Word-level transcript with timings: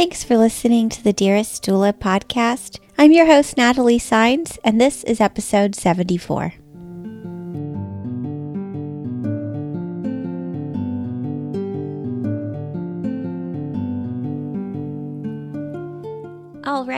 Thanks 0.00 0.24
for 0.24 0.38
listening 0.38 0.88
to 0.88 1.04
the 1.04 1.12
Dearest 1.12 1.62
Doula 1.62 1.92
podcast. 1.92 2.78
I'm 2.96 3.12
your 3.12 3.26
host, 3.26 3.58
Natalie 3.58 3.98
Signs, 3.98 4.58
and 4.64 4.80
this 4.80 5.04
is 5.04 5.20
episode 5.20 5.74
74. 5.74 6.54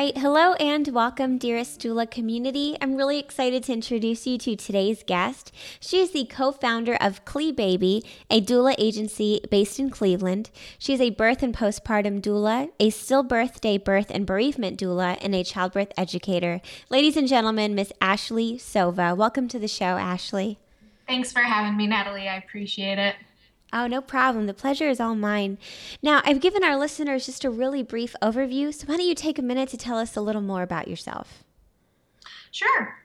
Right. 0.02 0.18
Hello 0.18 0.54
and 0.54 0.88
welcome, 0.88 1.38
dearest 1.38 1.80
doula 1.80 2.10
community. 2.10 2.76
I'm 2.80 2.96
really 2.96 3.20
excited 3.20 3.62
to 3.62 3.72
introduce 3.72 4.26
you 4.26 4.36
to 4.36 4.56
today's 4.56 5.04
guest. 5.04 5.52
She 5.78 6.00
is 6.00 6.10
the 6.10 6.24
co 6.24 6.50
founder 6.50 6.96
of 6.96 7.24
CLEBaby, 7.24 8.04
a 8.28 8.40
doula 8.40 8.74
agency 8.78 9.40
based 9.48 9.78
in 9.78 9.90
Cleveland. 9.90 10.50
She 10.76 10.92
is 10.92 11.00
a 11.00 11.10
birth 11.10 11.44
and 11.44 11.54
postpartum 11.54 12.20
doula, 12.20 12.70
a 12.80 12.90
stillbirth 12.90 13.60
day 13.60 13.78
birth 13.78 14.10
and 14.10 14.26
bereavement 14.26 14.80
doula, 14.80 15.18
and 15.20 15.36
a 15.36 15.44
childbirth 15.44 15.92
educator. 15.96 16.60
Ladies 16.90 17.16
and 17.16 17.28
gentlemen, 17.28 17.76
Miss 17.76 17.92
Ashley 18.00 18.54
Sova. 18.54 19.16
Welcome 19.16 19.46
to 19.46 19.60
the 19.60 19.68
show, 19.68 19.84
Ashley. 19.84 20.58
Thanks 21.06 21.30
for 21.30 21.42
having 21.42 21.76
me, 21.76 21.86
Natalie. 21.86 22.28
I 22.28 22.38
appreciate 22.38 22.98
it. 22.98 23.14
Oh, 23.72 23.86
no 23.86 24.02
problem. 24.02 24.46
The 24.46 24.54
pleasure 24.54 24.88
is 24.88 25.00
all 25.00 25.14
mine. 25.14 25.56
Now, 26.02 26.20
I've 26.24 26.40
given 26.40 26.62
our 26.62 26.76
listeners 26.76 27.24
just 27.24 27.44
a 27.44 27.50
really 27.50 27.82
brief 27.82 28.14
overview, 28.20 28.72
so 28.74 28.86
why 28.86 28.98
don't 28.98 29.06
you 29.06 29.14
take 29.14 29.38
a 29.38 29.42
minute 29.42 29.70
to 29.70 29.78
tell 29.78 29.98
us 29.98 30.14
a 30.16 30.20
little 30.20 30.42
more 30.42 30.62
about 30.62 30.88
yourself? 30.88 31.42
Sure. 32.50 32.98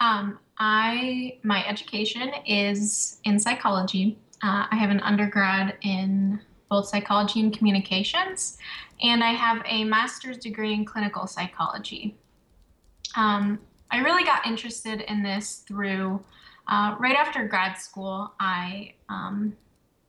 Um, 0.00 0.38
I 0.58 1.38
my 1.42 1.66
education 1.66 2.30
is 2.46 3.20
in 3.24 3.38
psychology. 3.38 4.18
Uh, 4.42 4.66
I 4.70 4.76
have 4.76 4.90
an 4.90 5.00
undergrad 5.00 5.76
in 5.82 6.40
both 6.68 6.86
psychology 6.86 7.40
and 7.40 7.56
communications, 7.56 8.58
and 9.02 9.24
I 9.24 9.32
have 9.32 9.62
a 9.64 9.84
master's 9.84 10.36
degree 10.36 10.74
in 10.74 10.84
clinical 10.84 11.26
psychology. 11.26 12.16
Um, 13.16 13.58
I 13.90 14.00
really 14.00 14.24
got 14.24 14.46
interested 14.46 15.00
in 15.00 15.22
this 15.22 15.64
through 15.66 16.22
uh, 16.68 16.96
right 16.98 17.16
after 17.16 17.46
grad 17.46 17.78
school, 17.78 18.32
I 18.38 18.94
um, 19.08 19.56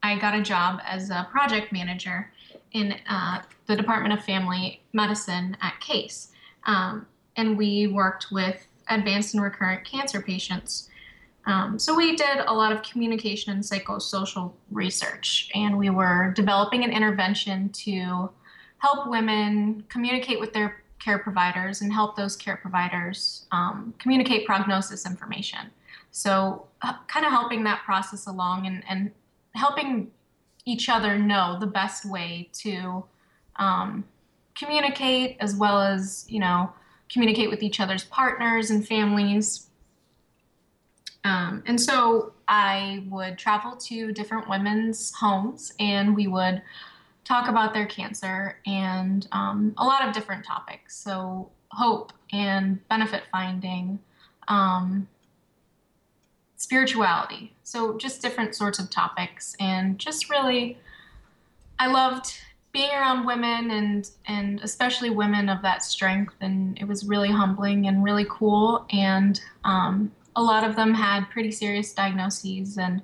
I 0.04 0.18
got 0.18 0.36
a 0.36 0.42
job 0.42 0.80
as 0.86 1.10
a 1.10 1.28
project 1.32 1.72
manager 1.72 2.32
in 2.72 2.96
uh, 3.10 3.42
the 3.68 3.76
Department 3.76 4.14
of 4.14 4.24
Family 4.24 4.82
Medicine 4.94 5.58
at 5.62 5.80
Case, 5.80 6.32
um, 6.66 7.06
and 7.36 7.58
we 7.58 7.88
worked 7.88 8.28
with 8.32 8.68
advanced 8.90 9.34
and 9.34 9.44
recurrent 9.44 9.86
cancer 9.86 10.22
patients. 10.22 10.90
Um, 11.46 11.80
so 11.80 11.96
we 11.96 12.16
did 12.16 12.40
a 12.46 12.54
lot 12.54 12.72
of 12.72 12.82
communication 12.84 13.54
and 13.54 13.64
psychosocial 13.64 14.54
research, 14.72 15.50
and 15.56 15.78
we 15.78 15.90
were 15.90 16.32
developing 16.36 16.84
an 16.84 16.92
intervention 16.92 17.70
to 17.70 18.30
help 18.80 19.08
women 19.08 19.84
communicate 19.90 20.40
with 20.40 20.54
their 20.54 20.84
care 21.00 21.20
providers 21.20 21.82
and 21.82 21.94
help 21.94 22.16
those 22.16 22.36
care 22.36 22.58
providers 22.58 23.46
um, 23.52 23.94
communicate 24.00 24.46
prognosis 24.46 25.06
information. 25.06 25.72
So, 26.12 26.68
kind 27.08 27.26
of 27.26 27.32
helping 27.32 27.64
that 27.66 27.84
process 27.84 28.28
along 28.28 28.66
and, 28.66 28.84
and 28.90 29.12
helping 29.54 30.12
each 30.66 30.90
other 30.90 31.18
know 31.18 31.58
the 31.60 31.68
best 31.68 32.06
way 32.06 32.50
to 32.54 33.04
um, 33.58 34.04
communicate 34.56 35.38
as 35.40 35.56
well 35.56 35.82
as, 35.82 36.26
you 36.30 36.40
know, 36.40 36.72
communicate 37.12 37.50
with 37.50 37.64
each 37.64 37.80
other's 37.80 38.04
partners 38.06 38.70
and 38.70 38.88
families. 38.88 39.68
Um, 41.24 41.64
and 41.66 41.80
so 41.80 42.34
I 42.48 43.04
would 43.10 43.38
travel 43.38 43.76
to 43.76 44.12
different 44.14 44.50
women's 44.50 45.14
homes 45.14 45.74
and 45.80 46.16
we 46.16 46.28
would 46.28 46.62
talk 47.26 47.48
about 47.48 47.74
their 47.74 47.86
cancer 47.86 48.58
and 48.66 49.28
um, 49.32 49.74
a 49.78 49.86
lot 49.86 50.08
of 50.08 50.14
different 50.14 50.46
topics. 50.46 50.98
So, 50.98 51.50
hope 51.72 52.12
and 52.34 52.88
benefit 52.88 53.24
finding, 53.32 54.00
um, 54.48 55.08
spirituality. 56.60 57.54
So 57.64 57.98
just 57.98 58.22
different 58.22 58.54
sorts 58.54 58.80
of 58.80 58.90
topics 58.90 59.56
and 59.62 59.98
just 59.98 60.30
really 60.30 60.78
I 61.80 61.88
loved 61.88 62.38
being 62.74 62.92
around 62.92 63.26
women 63.26 63.72
and 63.72 64.10
and 64.28 64.60
especially 64.62 65.10
women 65.10 65.48
of 65.48 65.62
that 65.62 65.84
strength 65.84 66.36
and 66.42 66.78
it 66.78 66.86
was 66.86 67.06
really 67.06 67.32
humbling 67.32 67.88
and 67.88 68.04
really 68.04 68.26
cool 68.30 68.86
and 68.92 69.42
um, 69.64 70.12
a 70.36 70.44
lot 70.44 70.66
of 70.66 70.76
them 70.76 70.94
had 70.94 71.30
pretty 71.30 71.50
serious 71.50 71.94
diagnoses 71.94 72.78
and 72.78 73.02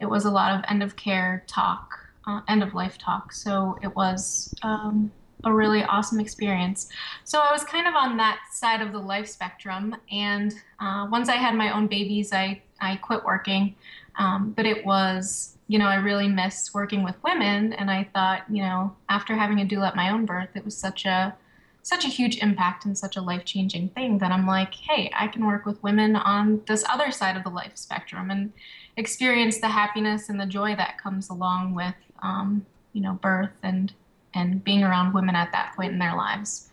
it 0.00 0.06
was 0.06 0.26
a 0.26 0.30
lot 0.30 0.54
of 0.54 0.62
end 0.68 0.82
of 0.82 0.94
care 0.94 1.42
talk 1.46 1.98
uh, 2.26 2.42
end 2.46 2.62
of 2.62 2.74
life 2.74 2.98
talk 2.98 3.32
so 3.32 3.78
it 3.82 3.96
was 3.96 4.54
um, 4.62 5.10
a 5.44 5.52
really 5.52 5.82
awesome 5.84 6.20
experience. 6.20 6.88
So 7.24 7.38
I 7.38 7.52
was 7.52 7.64
kind 7.64 7.86
of 7.86 7.94
on 7.94 8.16
that 8.16 8.40
side 8.50 8.80
of 8.80 8.92
the 8.92 8.98
life 8.98 9.28
spectrum. 9.28 9.94
And 10.10 10.54
uh, 10.80 11.06
once 11.10 11.28
I 11.28 11.36
had 11.36 11.54
my 11.54 11.74
own 11.74 11.86
babies, 11.86 12.32
I, 12.32 12.62
I 12.80 12.96
quit 12.96 13.24
working. 13.24 13.74
Um, 14.16 14.52
but 14.56 14.66
it 14.66 14.84
was, 14.84 15.56
you 15.68 15.78
know, 15.78 15.86
I 15.86 15.96
really 15.96 16.28
missed 16.28 16.74
working 16.74 17.04
with 17.04 17.14
women. 17.22 17.72
And 17.74 17.90
I 17.90 18.08
thought, 18.12 18.44
you 18.50 18.62
know, 18.62 18.96
after 19.08 19.34
having 19.34 19.60
a 19.60 19.64
doula 19.64 19.88
at 19.88 19.96
my 19.96 20.10
own 20.10 20.26
birth, 20.26 20.50
it 20.54 20.64
was 20.64 20.76
such 20.76 21.04
a 21.04 21.36
such 21.82 22.04
a 22.04 22.08
huge 22.08 22.36
impact 22.42 22.84
and 22.84 22.98
such 22.98 23.16
a 23.16 23.20
life 23.20 23.46
changing 23.46 23.88
thing 23.90 24.18
that 24.18 24.30
I'm 24.30 24.46
like, 24.46 24.74
hey, 24.74 25.10
I 25.14 25.26
can 25.26 25.46
work 25.46 25.64
with 25.64 25.82
women 25.82 26.16
on 26.16 26.60
this 26.66 26.84
other 26.86 27.10
side 27.10 27.34
of 27.34 27.44
the 27.44 27.48
life 27.48 27.72
spectrum 27.76 28.30
and 28.30 28.52
experience 28.98 29.58
the 29.58 29.68
happiness 29.68 30.28
and 30.28 30.38
the 30.38 30.44
joy 30.44 30.76
that 30.76 31.00
comes 31.00 31.30
along 31.30 31.74
with, 31.74 31.94
um, 32.22 32.66
you 32.92 33.00
know, 33.00 33.14
birth 33.14 33.56
and 33.62 33.92
and 34.34 34.62
being 34.62 34.84
around 34.84 35.14
women 35.14 35.34
at 35.34 35.50
that 35.52 35.74
point 35.74 35.92
in 35.92 35.98
their 35.98 36.14
lives. 36.14 36.68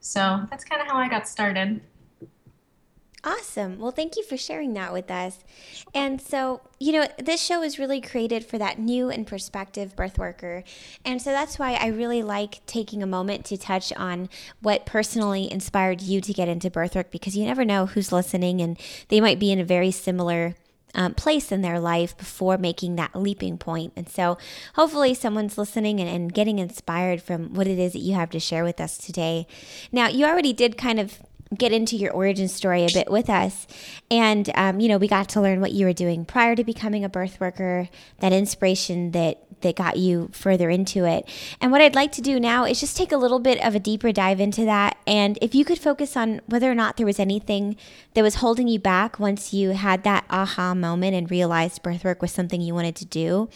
So 0.00 0.46
that's 0.50 0.64
kind 0.64 0.82
of 0.82 0.88
how 0.88 0.96
I 0.96 1.08
got 1.08 1.26
started. 1.26 1.80
Awesome. 3.24 3.80
Well, 3.80 3.90
thank 3.90 4.16
you 4.16 4.22
for 4.22 4.36
sharing 4.36 4.74
that 4.74 4.92
with 4.92 5.10
us. 5.10 5.40
And 5.92 6.20
so, 6.20 6.60
you 6.78 6.92
know, 6.92 7.08
this 7.18 7.42
show 7.42 7.62
is 7.62 7.78
really 7.78 8.00
created 8.00 8.44
for 8.44 8.58
that 8.58 8.78
new 8.78 9.10
and 9.10 9.26
perspective 9.26 9.96
birth 9.96 10.18
worker. 10.18 10.62
And 11.04 11.20
so 11.20 11.30
that's 11.30 11.58
why 11.58 11.72
I 11.74 11.88
really 11.88 12.22
like 12.22 12.64
taking 12.66 13.02
a 13.02 13.06
moment 13.06 13.44
to 13.46 13.58
touch 13.58 13.92
on 13.94 14.28
what 14.60 14.86
personally 14.86 15.50
inspired 15.50 16.00
you 16.00 16.20
to 16.20 16.32
get 16.32 16.48
into 16.48 16.70
birth 16.70 16.94
work 16.94 17.10
because 17.10 17.36
you 17.36 17.44
never 17.44 17.64
know 17.64 17.86
who's 17.86 18.12
listening 18.12 18.60
and 18.60 18.78
they 19.08 19.20
might 19.20 19.40
be 19.40 19.50
in 19.50 19.58
a 19.58 19.64
very 19.64 19.90
similar 19.90 20.54
um, 20.94 21.14
place 21.14 21.52
in 21.52 21.60
their 21.60 21.78
life 21.80 22.16
before 22.16 22.56
making 22.56 22.96
that 22.96 23.14
leaping 23.14 23.58
point. 23.58 23.92
And 23.94 24.08
so, 24.08 24.38
hopefully, 24.74 25.12
someone's 25.12 25.58
listening 25.58 26.00
and, 26.00 26.08
and 26.08 26.32
getting 26.32 26.58
inspired 26.58 27.20
from 27.20 27.52
what 27.52 27.66
it 27.66 27.78
is 27.78 27.92
that 27.92 27.98
you 27.98 28.14
have 28.14 28.30
to 28.30 28.40
share 28.40 28.64
with 28.64 28.80
us 28.80 28.96
today. 28.96 29.46
Now, 29.92 30.08
you 30.08 30.24
already 30.24 30.54
did 30.54 30.78
kind 30.78 30.98
of 30.98 31.18
get 31.56 31.72
into 31.72 31.96
your 31.96 32.12
origin 32.12 32.48
story 32.48 32.84
a 32.84 32.90
bit 32.92 33.10
with 33.10 33.30
us. 33.30 33.66
And, 34.10 34.50
um, 34.54 34.80
you 34.80 34.88
know, 34.88 34.98
we 34.98 35.08
got 35.08 35.28
to 35.30 35.40
learn 35.40 35.60
what 35.60 35.72
you 35.72 35.86
were 35.86 35.92
doing 35.92 36.24
prior 36.24 36.54
to 36.54 36.64
becoming 36.64 37.04
a 37.04 37.08
birth 37.08 37.40
worker, 37.40 37.88
that 38.20 38.32
inspiration 38.32 39.12
that 39.12 39.42
that 39.60 39.76
got 39.76 39.96
you 39.96 40.30
further 40.32 40.70
into 40.70 41.04
it. 41.04 41.28
And 41.60 41.72
what 41.72 41.80
I'd 41.80 41.94
like 41.94 42.12
to 42.12 42.22
do 42.22 42.38
now 42.38 42.64
is 42.64 42.80
just 42.80 42.96
take 42.96 43.12
a 43.12 43.16
little 43.16 43.38
bit 43.38 43.60
of 43.64 43.74
a 43.74 43.80
deeper 43.80 44.12
dive 44.12 44.40
into 44.40 44.64
that. 44.64 44.96
And 45.06 45.38
if 45.42 45.54
you 45.54 45.64
could 45.64 45.78
focus 45.78 46.16
on 46.16 46.40
whether 46.46 46.70
or 46.70 46.74
not 46.74 46.96
there 46.96 47.06
was 47.06 47.18
anything 47.18 47.76
that 48.14 48.22
was 48.22 48.36
holding 48.36 48.68
you 48.68 48.78
back 48.78 49.18
once 49.18 49.52
you 49.52 49.70
had 49.70 50.04
that 50.04 50.24
aha 50.30 50.74
moment 50.74 51.14
and 51.14 51.30
realized 51.30 51.82
birth 51.82 52.04
work 52.04 52.22
was 52.22 52.32
something 52.32 52.60
you 52.60 52.74
wanted 52.74 52.96
to 52.96 53.04
do, 53.04 53.48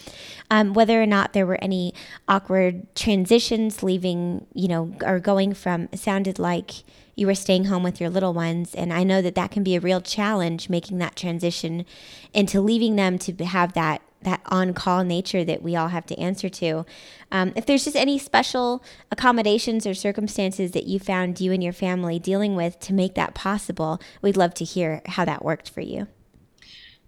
um, 0.50 0.72
whether 0.74 1.00
or 1.00 1.06
not 1.06 1.32
there 1.32 1.46
were 1.46 1.62
any 1.62 1.94
awkward 2.28 2.92
transitions 2.94 3.82
leaving, 3.82 4.46
you 4.54 4.68
know, 4.68 4.92
or 5.04 5.20
going 5.20 5.54
from, 5.54 5.88
sounded 5.94 6.38
like, 6.38 6.82
you 7.14 7.26
were 7.26 7.34
staying 7.34 7.66
home 7.66 7.82
with 7.82 8.00
your 8.00 8.10
little 8.10 8.32
ones. 8.32 8.74
And 8.74 8.92
I 8.92 9.04
know 9.04 9.22
that 9.22 9.34
that 9.34 9.50
can 9.50 9.62
be 9.62 9.76
a 9.76 9.80
real 9.80 10.00
challenge 10.00 10.68
making 10.68 10.98
that 10.98 11.16
transition 11.16 11.84
into 12.32 12.60
leaving 12.60 12.96
them 12.96 13.18
to 13.18 13.44
have 13.44 13.74
that 13.74 14.02
that 14.22 14.40
on 14.46 14.72
call 14.72 15.02
nature 15.02 15.44
that 15.44 15.62
we 15.62 15.74
all 15.74 15.88
have 15.88 16.06
to 16.06 16.16
answer 16.16 16.48
to. 16.48 16.86
Um, 17.32 17.52
if 17.56 17.66
there's 17.66 17.84
just 17.84 17.96
any 17.96 18.18
special 18.18 18.82
accommodations 19.10 19.84
or 19.84 19.94
circumstances 19.94 20.70
that 20.72 20.86
you 20.86 21.00
found 21.00 21.40
you 21.40 21.52
and 21.52 21.60
your 21.60 21.72
family 21.72 22.20
dealing 22.20 22.54
with 22.54 22.78
to 22.80 22.94
make 22.94 23.16
that 23.16 23.34
possible, 23.34 24.00
we'd 24.20 24.36
love 24.36 24.54
to 24.54 24.64
hear 24.64 25.02
how 25.06 25.24
that 25.24 25.44
worked 25.44 25.68
for 25.68 25.80
you. 25.80 26.06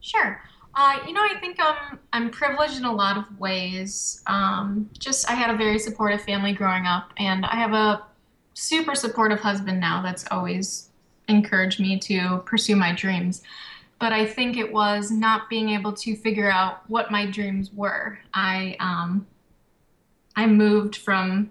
Sure. 0.00 0.42
Uh, 0.74 0.98
you 1.06 1.12
know, 1.12 1.20
I 1.20 1.38
think 1.38 1.60
um, 1.60 2.00
I'm 2.12 2.30
privileged 2.30 2.78
in 2.78 2.84
a 2.84 2.92
lot 2.92 3.16
of 3.16 3.38
ways. 3.38 4.22
Um, 4.26 4.90
just, 4.98 5.30
I 5.30 5.34
had 5.34 5.54
a 5.54 5.56
very 5.56 5.78
supportive 5.78 6.22
family 6.22 6.52
growing 6.52 6.84
up, 6.84 7.12
and 7.16 7.46
I 7.46 7.54
have 7.54 7.72
a 7.72 8.04
super 8.54 8.94
supportive 8.94 9.40
husband 9.40 9.78
now 9.78 10.00
that's 10.02 10.24
always 10.30 10.88
encouraged 11.28 11.80
me 11.80 11.98
to 11.98 12.42
pursue 12.46 12.76
my 12.76 12.92
dreams 12.92 13.42
but 13.98 14.12
I 14.12 14.26
think 14.26 14.56
it 14.56 14.72
was 14.72 15.10
not 15.10 15.48
being 15.48 15.70
able 15.70 15.92
to 15.92 16.16
figure 16.16 16.50
out 16.50 16.88
what 16.90 17.10
my 17.10 17.26
dreams 17.26 17.72
were. 17.72 18.18
I 18.32 18.76
um, 18.80 19.26
I 20.36 20.46
moved 20.46 20.96
from 20.96 21.50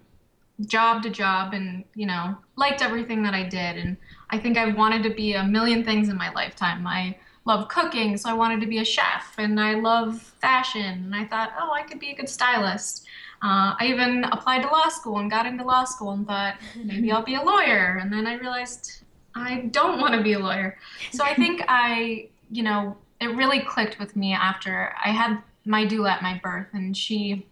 job 0.66 1.02
to 1.02 1.10
job 1.10 1.52
and 1.52 1.84
you 1.94 2.06
know 2.06 2.36
liked 2.56 2.82
everything 2.82 3.22
that 3.24 3.34
I 3.34 3.42
did, 3.42 3.76
and 3.76 3.96
I 4.30 4.38
think 4.38 4.56
I 4.56 4.72
wanted 4.72 5.02
to 5.04 5.10
be 5.10 5.34
a 5.34 5.44
million 5.44 5.84
things 5.84 6.08
in 6.08 6.16
my 6.16 6.30
lifetime. 6.32 6.86
I 6.86 7.18
love 7.44 7.68
cooking, 7.68 8.16
so 8.16 8.30
I 8.30 8.34
wanted 8.34 8.60
to 8.60 8.66
be 8.66 8.78
a 8.78 8.84
chef, 8.84 9.34
and 9.38 9.60
I 9.60 9.74
love 9.74 10.20
fashion, 10.40 10.84
and 10.84 11.14
I 11.14 11.24
thought, 11.24 11.52
oh, 11.58 11.72
I 11.72 11.82
could 11.82 11.98
be 11.98 12.10
a 12.10 12.14
good 12.14 12.28
stylist. 12.28 13.04
Uh, 13.44 13.76
I 13.78 13.88
even 13.88 14.24
applied 14.24 14.62
to 14.62 14.68
law 14.68 14.88
school 14.88 15.18
and 15.18 15.30
got 15.30 15.44
into 15.44 15.64
law 15.64 15.84
school 15.84 16.12
and 16.12 16.26
thought 16.26 16.54
maybe 16.82 17.12
I'll 17.12 17.22
be 17.22 17.34
a 17.34 17.42
lawyer. 17.42 17.98
And 18.00 18.10
then 18.10 18.26
I 18.26 18.34
realized 18.36 19.02
I 19.34 19.68
don't 19.70 20.00
want 20.00 20.14
to 20.14 20.22
be 20.22 20.32
a 20.32 20.38
lawyer. 20.38 20.78
So 21.12 21.24
I 21.24 21.34
think 21.34 21.62
I, 21.68 22.30
you 22.50 22.62
know, 22.62 22.96
it 23.20 23.26
really 23.36 23.60
clicked 23.60 23.98
with 23.98 24.16
me 24.16 24.32
after 24.32 24.94
I 25.04 25.10
had 25.10 25.42
my 25.66 25.84
doula 25.84 26.12
at 26.12 26.22
my 26.22 26.40
birth, 26.42 26.68
and 26.72 26.96
she 26.96 27.46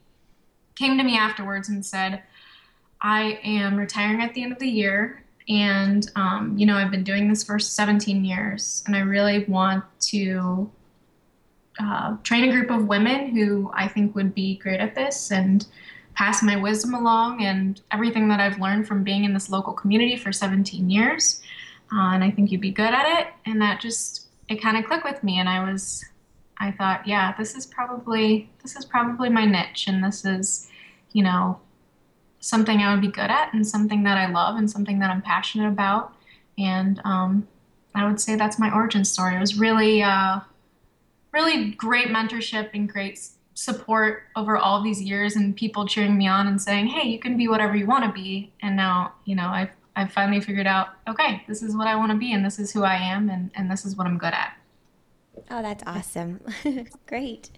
came 0.77 0.97
to 0.97 1.05
me 1.05 1.17
afterwards 1.17 1.69
and 1.69 1.85
said, 1.85 2.23
I 3.03 3.41
am 3.45 3.77
retiring 3.77 4.23
at 4.23 4.33
the 4.33 4.43
end 4.43 4.53
of 4.53 4.59
the 4.59 4.69
year. 4.69 5.23
And, 5.49 6.11
um, 6.17 6.57
you 6.57 6.67
know, 6.67 6.77
I've 6.77 6.91
been 6.91 7.05
doing 7.05 7.29
this 7.29 7.43
for 7.43 7.59
17 7.59 8.25
years, 8.25 8.83
and 8.87 8.97
I 8.97 9.01
really 9.01 9.45
want 9.45 9.85
to 10.03 10.71
uh, 11.79 12.17
train 12.23 12.49
a 12.49 12.53
group 12.53 12.71
of 12.71 12.87
women 12.87 13.35
who 13.35 13.71
I 13.75 13.89
think 13.89 14.15
would 14.15 14.35
be 14.35 14.57
great 14.57 14.81
at 14.81 14.95
this 14.95 15.31
and 15.31 15.67
pass 16.15 16.43
my 16.43 16.57
wisdom 16.57 16.95
along 16.95 17.43
and 17.43 17.81
everything 17.91 18.29
that 18.29 18.41
I've 18.41 18.61
learned 18.61 18.87
from 18.87 19.03
being 19.03 19.25
in 19.25 19.33
this 19.33 19.49
local 19.49 19.73
community 19.73 20.17
for 20.17 20.33
17 20.33 20.91
years. 20.91 21.41
Uh, 21.93 22.13
and 22.15 22.25
I 22.25 22.31
think 22.31 22.51
you'd 22.51 22.61
be 22.61 22.71
good 22.71 22.93
at 22.93 23.21
it. 23.21 23.29
And 23.47 23.61
that 23.63 23.81
just, 23.81 24.27
it 24.49 24.63
kind 24.63 24.77
of 24.77 24.85
clicked 24.85 25.05
with 25.05 25.23
me. 25.23 25.39
And 25.39 25.49
I 25.49 25.71
was, 25.71 26.05
I 26.59 26.71
thought, 26.73 27.07
yeah, 27.07 27.35
this 27.37 27.55
is 27.55 27.67
probably, 27.67 28.51
this 28.63 28.77
is 28.77 28.85
probably 28.85 29.31
my 29.31 29.47
niche. 29.47 29.87
And 29.89 30.05
this 30.05 30.25
is, 30.25 30.69
you 31.13 31.23
know, 31.23 31.61
something 32.41 32.81
I 32.81 32.93
would 32.93 33.01
be 33.01 33.09
good 33.09 33.31
at 33.31 33.53
and 33.55 33.67
something 33.67 34.03
that 34.03 34.19
I 34.19 34.27
love 34.27 34.57
and 34.57 34.71
something 34.71 34.99
that 34.99 35.11
I'm 35.11 35.23
passionate 35.23 35.69
about. 35.69 36.13
And 36.59 37.01
um, 37.05 37.49
I 37.95 38.07
would 38.07 38.21
say 38.21 38.37
that's 38.37 38.59
my 38.59 38.73
origin 38.75 39.05
story. 39.05 39.37
It 39.37 39.41
was 39.41 39.59
really, 39.59 40.03
uh, 40.03 40.41
really 41.33 41.71
great 41.73 42.09
mentorship 42.09 42.71
and 42.75 42.89
great 42.89 43.29
support 43.55 44.25
over 44.37 44.57
all 44.57 44.83
these 44.83 45.01
years 45.01 45.37
and 45.37 45.55
people 45.55 45.87
cheering 45.87 46.17
me 46.17 46.27
on 46.27 46.47
and 46.47 46.61
saying, 46.61 46.87
"Hey, 46.87 47.09
you 47.09 47.19
can 47.19 47.37
be 47.37 47.49
whatever 47.49 47.77
you 47.77 47.87
want 47.87 48.05
to 48.05 48.13
be." 48.13 48.53
And 48.63 48.77
now, 48.77 49.15
you 49.25 49.35
know, 49.35 49.47
I've 49.47 49.71
I've 49.95 50.13
finally 50.13 50.41
figured 50.41 50.67
out, 50.67 50.89
okay, 51.09 51.43
this 51.47 51.63
is 51.63 51.77
what 51.77 51.87
I 51.87 51.97
want 51.97 52.13
to 52.13 52.19
be 52.19 52.33
and 52.33 52.45
this 52.45 52.59
is 52.59 52.73
who 52.73 52.83
I 52.83 52.95
am 52.95 53.29
and 53.29 53.51
and 53.55 53.71
this 53.71 53.85
is 53.85 53.97
what 53.97 54.07
I'm 54.07 54.19
good 54.19 54.33
at. 54.33 54.57
Oh, 55.51 55.63
that's 55.63 55.83
awesome. 55.87 56.41
great. 57.07 57.51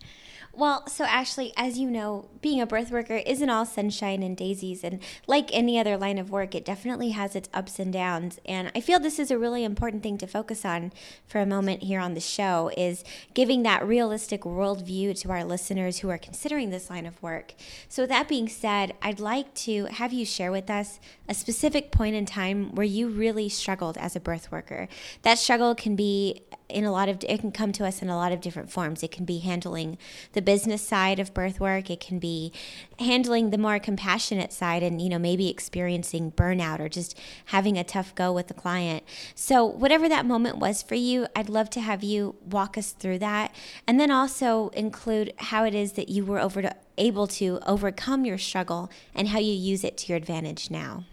Well, 0.57 0.87
so 0.87 1.05
Ashley, 1.05 1.53
as 1.57 1.79
you 1.79 1.91
know, 1.91 2.29
being 2.41 2.61
a 2.61 2.67
birth 2.67 2.93
worker 2.93 3.17
isn't 3.17 3.51
all 3.51 3.67
sunshine 3.67 4.23
and 4.23 4.37
daisies. 4.37 4.85
And 4.85 5.01
like 5.27 5.51
any 5.53 5.81
other 5.81 5.97
line 5.97 6.17
of 6.17 6.31
work, 6.31 6.55
it 6.55 6.65
definitely 6.65 7.11
has 7.11 7.35
its 7.35 7.49
ups 7.53 7.81
and 7.81 7.93
downs. 7.93 8.39
And 8.47 8.71
I 8.73 8.81
feel 8.81 9.01
this 9.01 9.19
is 9.19 9.33
a 9.33 9.39
really 9.39 9.65
important 9.65 10.05
thing 10.05 10.17
to 10.19 10.29
focus 10.29 10.65
on 10.65 10.93
for 11.27 11.41
a 11.41 11.47
moment 11.47 11.83
here 11.83 11.99
on 11.99 12.15
the 12.15 12.21
show 12.21 12.71
is 12.77 13.03
giving 13.35 13.65
that 13.65 13.85
realistic 13.85 14.43
worldview 14.43 15.21
to 15.23 15.31
our 15.33 15.43
listeners 15.43 15.99
who 15.99 16.11
are 16.11 16.19
considering 16.19 16.71
this 16.71 16.89
line 16.89 17.07
of 17.07 17.21
work. 17.21 17.55
So 17.89 18.05
with 18.05 18.11
that 18.11 18.29
being 18.29 18.49
said, 18.49 18.95
I'd 19.03 19.19
like 19.19 19.53
to 19.55 19.87
have 19.87 20.13
you 20.13 20.25
share 20.25 20.53
with 20.53 20.71
us 20.71 21.01
a 21.29 21.35
specific 21.35 21.91
point 21.91 22.15
in 22.15 22.27
time 22.27 22.77
where 22.77 22.87
you 22.87 23.09
really 23.09 23.49
struggled 23.49 23.99
as 23.99 24.15
a 24.15 24.21
birth 24.21 24.53
worker. 24.53 24.87
That 25.23 25.39
struggle 25.39 25.75
can 25.75 25.97
be 25.97 26.43
in 26.69 26.85
a 26.85 26.93
lot 26.93 27.09
of 27.09 27.23
it 27.29 27.41
can 27.41 27.53
come 27.53 27.73
to 27.73 27.87
us 27.87 28.03
in 28.03 28.09
a 28.09 28.17
lot 28.17 28.33
of 28.33 28.41
different 28.41 28.71
forms. 28.71 29.03
It 29.03 29.11
can 29.11 29.25
be 29.25 29.39
handling 29.39 29.99
the 30.33 30.43
business 30.45 30.87
side 30.87 31.19
of 31.19 31.35
birth 31.35 31.61
work. 31.61 31.91
It 31.91 32.01
can 32.01 32.19
be 32.19 32.53
handling 32.99 33.51
the 33.51 33.59
more 33.59 33.79
compassionate 33.79 34.53
side 34.53 34.83
and 34.83 35.01
you 35.01 35.09
know 35.09 35.19
maybe 35.19 35.49
experiencing 35.49 36.33
burnout 36.33 36.81
or 36.81 36.89
just 36.89 37.19
having 37.47 37.77
a 37.77 37.85
tough 37.85 38.15
go 38.15 38.33
with 38.33 38.49
the 38.49 38.55
client. 38.55 39.03
So 39.35 39.65
whatever 39.65 40.09
that 40.09 40.27
moment 40.27 40.59
was 40.59 40.83
for 40.83 40.95
you, 40.95 41.27
I'd 41.35 41.49
love 41.49 41.71
to 41.71 41.81
have 41.81 42.03
you 42.05 42.37
walk 42.45 42.79
us 42.79 42.93
through 42.93 43.19
that 43.21 43.55
and 43.87 43.99
then 43.99 44.11
also 44.11 44.69
include 44.71 45.33
how 45.39 45.65
it 45.65 45.75
is 45.75 45.93
that 45.93 46.09
you 46.09 46.25
were 46.25 46.41
over 46.41 46.63
to, 46.63 46.75
able 46.99 47.27
to 47.27 47.59
overcome 47.67 48.25
your 48.25 48.39
struggle 48.39 48.91
and 49.15 49.29
how 49.29 49.39
you 49.39 49.53
use 49.53 49.85
it 49.85 49.97
to 49.99 50.09
your 50.09 50.17
advantage 50.17 50.71
now. 50.71 51.05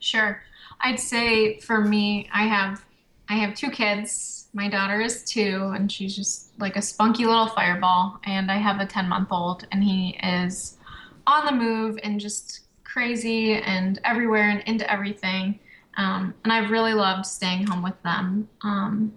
Sure. 0.00 0.42
I'd 0.80 1.00
say 1.00 1.58
for 1.60 1.80
me, 1.80 2.28
I 2.32 2.44
have 2.44 2.84
I 3.28 3.34
have 3.34 3.54
two 3.54 3.70
kids. 3.70 4.45
My 4.56 4.68
daughter 4.68 5.02
is 5.02 5.22
two, 5.22 5.70
and 5.74 5.92
she's 5.92 6.16
just 6.16 6.58
like 6.58 6.76
a 6.76 6.82
spunky 6.82 7.26
little 7.26 7.46
fireball. 7.46 8.18
And 8.24 8.50
I 8.50 8.56
have 8.56 8.80
a 8.80 8.86
10 8.86 9.06
month 9.06 9.28
old, 9.30 9.66
and 9.70 9.84
he 9.84 10.18
is 10.22 10.78
on 11.26 11.44
the 11.44 11.52
move 11.52 11.98
and 12.02 12.18
just 12.18 12.60
crazy 12.82 13.56
and 13.56 14.00
everywhere 14.02 14.48
and 14.48 14.62
into 14.62 14.90
everything. 14.90 15.60
Um, 15.98 16.32
and 16.42 16.50
I've 16.54 16.70
really 16.70 16.94
loved 16.94 17.26
staying 17.26 17.66
home 17.66 17.82
with 17.82 18.02
them. 18.02 18.48
Um, 18.62 19.12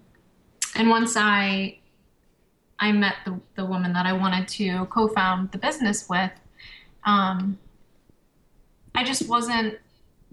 and 0.74 0.90
once 0.90 1.16
I 1.16 1.78
I 2.78 2.92
met 2.92 3.14
the, 3.24 3.40
the 3.56 3.64
woman 3.64 3.94
that 3.94 4.04
I 4.04 4.12
wanted 4.12 4.46
to 4.48 4.84
co-found 4.86 5.52
the 5.52 5.58
business 5.58 6.06
with, 6.06 6.32
um, 7.04 7.58
I 8.94 9.04
just 9.04 9.26
wasn't 9.26 9.78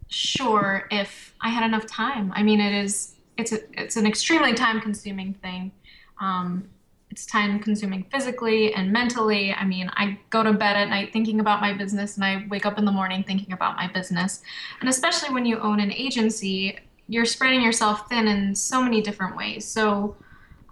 sure 0.09 0.85
if 0.91 1.33
I 1.39 1.47
had 1.47 1.65
enough 1.65 1.85
time. 1.85 2.33
I 2.35 2.43
mean, 2.43 2.59
it 2.59 2.73
is 2.73 3.16
it's 3.37 3.51
a, 3.51 3.59
it's 3.79 3.95
an 3.95 4.05
extremely 4.05 4.53
time 4.53 4.81
consuming 4.81 5.33
thing. 5.35 5.71
Um, 6.19 6.69
it's 7.09 7.25
time 7.25 7.59
consuming 7.59 8.05
physically 8.11 8.73
and 8.73 8.91
mentally. 8.91 9.53
I 9.53 9.65
mean, 9.65 9.89
I 9.95 10.19
go 10.29 10.43
to 10.43 10.53
bed 10.53 10.75
at 10.75 10.89
night 10.89 11.13
thinking 11.13 11.39
about 11.39 11.61
my 11.61 11.73
business 11.73 12.15
and 12.15 12.25
I 12.25 12.45
wake 12.49 12.65
up 12.65 12.77
in 12.77 12.85
the 12.85 12.91
morning 12.91 13.23
thinking 13.23 13.53
about 13.53 13.75
my 13.75 13.87
business. 13.87 14.41
And 14.81 14.89
especially 14.89 15.33
when 15.33 15.45
you 15.45 15.57
own 15.59 15.79
an 15.79 15.91
agency, 15.91 16.77
you're 17.07 17.25
spreading 17.25 17.61
yourself 17.61 18.09
thin 18.09 18.27
in 18.27 18.53
so 18.53 18.83
many 18.83 19.01
different 19.01 19.37
ways. 19.37 19.65
So, 19.65 20.17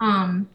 um, 0.00 0.48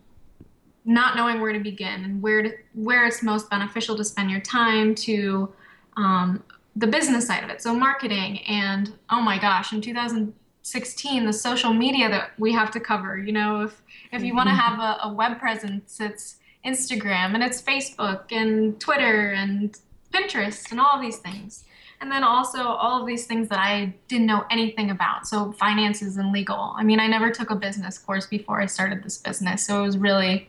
not 0.86 1.16
knowing 1.16 1.42
where 1.42 1.54
to 1.54 1.60
begin 1.60 2.04
and 2.04 2.22
where 2.22 2.42
to, 2.44 2.52
where 2.74 3.06
it's 3.06 3.22
most 3.22 3.50
beneficial 3.50 3.96
to 3.96 4.04
spend 4.04 4.32
your 4.32 4.40
time 4.40 4.96
to 4.96 5.52
um, 5.98 6.44
the 6.76 6.88
business 6.88 7.28
side 7.28 7.44
of 7.44 7.50
it. 7.50 7.62
So 7.62 7.76
marketing 7.76 8.40
and 8.48 8.94
oh 9.10 9.22
my 9.22 9.38
gosh, 9.38 9.74
in 9.74 9.82
2000 9.82 10.34
16 10.64 11.26
the 11.26 11.34
social 11.34 11.74
media 11.74 12.10
that 12.10 12.32
we 12.38 12.52
have 12.54 12.72
to 12.72 12.80
cover 12.80 13.18
you 13.18 13.32
know 13.32 13.62
if 13.62 13.82
if 14.12 14.24
you 14.24 14.36
want 14.36 14.48
to 14.48 14.54
mm-hmm. 14.54 14.80
have 14.80 15.00
a, 15.04 15.08
a, 15.08 15.14
web 15.14 15.40
presence 15.40 16.00
it's 16.00 16.38
instagram 16.66 17.34
and 17.34 17.42
it's 17.42 17.62
facebook 17.62 18.32
and 18.32 18.80
twitter 18.80 19.32
and 19.32 19.80
pinterest 20.14 20.72
and 20.72 20.80
all 20.80 20.96
of 20.96 21.02
these 21.02 21.18
things 21.18 21.64
and 22.00 22.12
then 22.12 22.24
also 22.24 22.64
all 22.64 23.02
of 23.02 23.08
these 23.08 23.26
things 23.26 23.48
that 23.48 23.60
i 23.60 23.94
didn't 24.08 24.28
know 24.28 24.44
anything 24.52 24.92
about 24.92 25.26
so 25.26 25.52
finances 25.54 26.18
and 26.18 26.32
legal 26.32 26.74
i 26.78 26.84
mean 26.84 27.00
i 27.00 27.08
never 27.08 27.32
took 27.32 27.50
a 27.50 27.56
business 27.56 27.98
course 27.98 28.28
before 28.28 28.62
i 28.62 28.66
started 28.66 29.04
this 29.04 29.18
business 29.18 29.66
so 29.66 29.80
it 29.80 29.86
was 29.86 29.98
really 29.98 30.48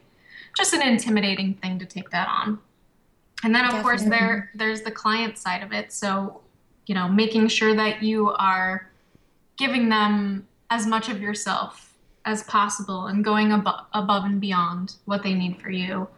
just 0.57 0.75
an 0.75 0.83
intimidating 0.83 1.55
thing 1.55 1.79
to 1.79 1.87
take 1.87 2.11
that 2.11 2.29
on 2.29 2.59
and 3.45 3.55
then 3.55 3.65
of 3.65 3.71
Definitely. 3.71 3.83
course 3.83 4.03
there 4.05 4.51
there's 4.55 4.83
the 4.83 4.91
client 4.91 5.39
side 5.39 5.63
of 5.63 5.73
it 5.73 5.91
so 5.91 6.43
you 6.87 6.95
know 6.95 7.09
making 7.09 7.49
sure 7.49 7.75
that 7.75 8.03
you 8.03 8.31
are 8.33 8.92
giving 9.63 9.89
them 9.89 10.45
as 10.71 10.89
much 10.89 11.09
of 11.09 11.21
yourself 11.21 11.95
as 12.25 12.43
possible 12.45 13.07
and 13.07 13.25
going 13.25 13.53
above, 13.53 13.87
above 13.93 14.25
and 14.25 14.41
beyond 14.41 14.97
what 15.05 15.23
they 15.23 15.35
need 15.35 15.61
for 15.63 15.71
you. 15.71 16.09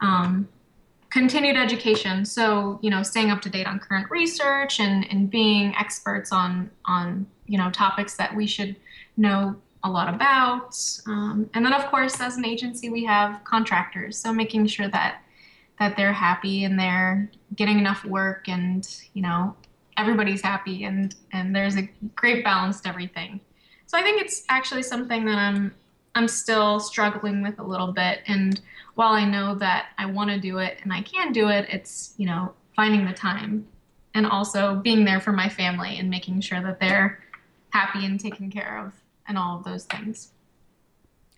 Um, 0.00 0.48
continued 1.10 1.56
education, 1.56 2.24
so 2.24 2.78
you 2.82 2.90
know, 2.90 3.02
staying 3.02 3.32
up 3.32 3.42
to 3.42 3.50
date 3.50 3.66
on 3.66 3.80
current 3.80 4.08
research 4.12 4.78
and, 4.78 5.10
and 5.10 5.28
being 5.28 5.74
experts 5.76 6.30
on 6.30 6.70
on 6.84 7.26
you 7.46 7.58
know 7.58 7.68
topics 7.70 8.16
that 8.16 8.34
we 8.34 8.46
should 8.46 8.76
know 9.16 9.56
a 9.82 9.90
lot 9.90 10.12
about. 10.12 10.78
Um, 11.06 11.50
and 11.52 11.66
then, 11.66 11.72
of 11.72 11.86
course, 11.86 12.20
as 12.20 12.36
an 12.36 12.44
agency, 12.46 12.90
we 12.90 13.04
have 13.04 13.42
contractors, 13.42 14.16
so 14.16 14.32
making 14.32 14.68
sure 14.68 14.88
that 14.88 15.20
that 15.80 15.96
they're 15.96 16.12
happy 16.12 16.62
and 16.62 16.78
they're 16.78 17.28
getting 17.56 17.80
enough 17.80 18.04
work 18.04 18.48
and 18.48 18.88
you 19.14 19.22
know 19.22 19.56
everybody's 19.96 20.42
happy 20.42 20.84
and 20.84 21.14
and 21.32 21.54
there's 21.54 21.76
a 21.76 21.88
great 22.14 22.44
balance 22.44 22.80
to 22.82 22.88
everything. 22.88 23.40
So 23.86 23.98
I 23.98 24.02
think 24.02 24.20
it's 24.20 24.44
actually 24.48 24.82
something 24.82 25.24
that 25.24 25.38
I'm 25.38 25.74
I'm 26.14 26.28
still 26.28 26.80
struggling 26.80 27.42
with 27.42 27.58
a 27.58 27.62
little 27.64 27.92
bit 27.92 28.20
and 28.26 28.60
while 28.94 29.12
I 29.12 29.24
know 29.24 29.54
that 29.56 29.88
I 29.98 30.06
want 30.06 30.30
to 30.30 30.38
do 30.38 30.58
it 30.58 30.78
and 30.82 30.92
I 30.92 31.02
can 31.02 31.32
do 31.32 31.48
it, 31.48 31.68
it's, 31.68 32.14
you 32.16 32.26
know, 32.26 32.52
finding 32.76 33.04
the 33.04 33.12
time 33.12 33.66
and 34.14 34.26
also 34.26 34.76
being 34.76 35.04
there 35.04 35.20
for 35.20 35.32
my 35.32 35.48
family 35.48 35.98
and 35.98 36.08
making 36.08 36.40
sure 36.40 36.62
that 36.62 36.78
they're 36.78 37.22
happy 37.70 38.06
and 38.06 38.18
taken 38.18 38.50
care 38.50 38.84
of 38.86 38.92
and 39.26 39.36
all 39.36 39.58
of 39.58 39.64
those 39.64 39.84
things. 39.84 40.30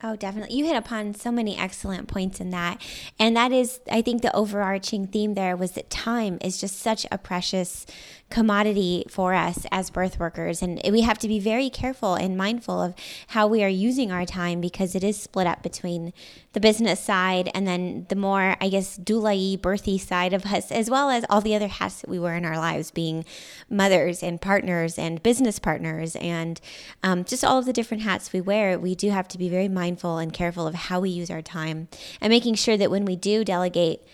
Oh, 0.02 0.14
definitely. 0.14 0.54
You 0.54 0.66
hit 0.66 0.76
upon 0.76 1.14
so 1.14 1.32
many 1.32 1.56
excellent 1.56 2.06
points 2.06 2.38
in 2.38 2.50
that. 2.50 2.82
And 3.18 3.34
that 3.34 3.50
is, 3.50 3.80
I 3.90 4.02
think, 4.02 4.20
the 4.20 4.34
overarching 4.36 5.06
theme 5.06 5.32
there 5.32 5.56
was 5.56 5.72
that 5.72 5.88
time 5.88 6.36
is 6.42 6.60
just 6.60 6.78
such 6.78 7.06
a 7.10 7.16
precious 7.16 7.86
commodity 8.28 9.04
for 9.09 9.35
us 9.35 9.66
as 9.71 9.88
birth 9.88 10.18
workers. 10.18 10.61
And 10.61 10.80
we 10.90 11.02
have 11.02 11.18
to 11.18 11.28
be 11.28 11.38
very 11.38 11.71
careful 11.71 12.14
and 12.14 12.37
mindful 12.37 12.83
of 12.83 12.95
how 13.28 13.47
we 13.47 13.62
are 13.62 13.68
using 13.68 14.11
our 14.11 14.25
time 14.25 14.61
because 14.61 14.95
it 14.95 15.04
is 15.04 15.21
split 15.21 15.47
up 15.47 15.62
between 15.62 16.12
the 16.52 16.61
business 16.61 16.99
side 16.99 17.50
and 17.54 17.68
then 17.68 18.06
the 18.09 18.16
more, 18.16 18.56
I 18.61 18.68
guess, 18.68 18.99
doula 18.99 19.59
birthy 19.59 20.00
side 20.00 20.33
of 20.33 20.45
us, 20.47 20.73
as 20.73 20.90
well 20.90 21.11
as 21.11 21.25
all 21.30 21.40
the 21.40 21.54
other 21.54 21.68
hats 21.68 22.00
that 22.00 22.11
we 22.11 22.18
wear 22.18 22.35
in 22.35 22.45
our 22.45 22.59
lives, 22.59 22.90
being 22.90 23.25
mothers 23.71 24.23
and 24.23 24.40
partners 24.40 24.99
and 24.99 25.23
business 25.23 25.59
partners 25.59 26.16
and 26.16 26.61
um, 27.02 27.25
just 27.25 27.45
all 27.45 27.59
of 27.59 27.66
the 27.66 27.73
different 27.73 28.02
hats 28.02 28.33
we 28.33 28.40
wear. 28.40 28.78
We 28.78 28.95
do 28.95 29.11
have 29.11 29.28
to 29.28 29.38
be 29.38 29.49
very 29.49 29.68
mindful 29.68 30.18
and 30.18 30.33
careful 30.33 30.66
of 30.66 30.75
how 30.75 31.00
we 31.00 31.11
use 31.11 31.30
our 31.30 31.42
time 31.42 31.88
and 32.21 32.30
making 32.30 32.56
sure 32.56 32.76
that 32.76 32.90
when 32.90 33.04
we 33.04 33.14
do 33.14 33.45
delegate, 33.45 34.06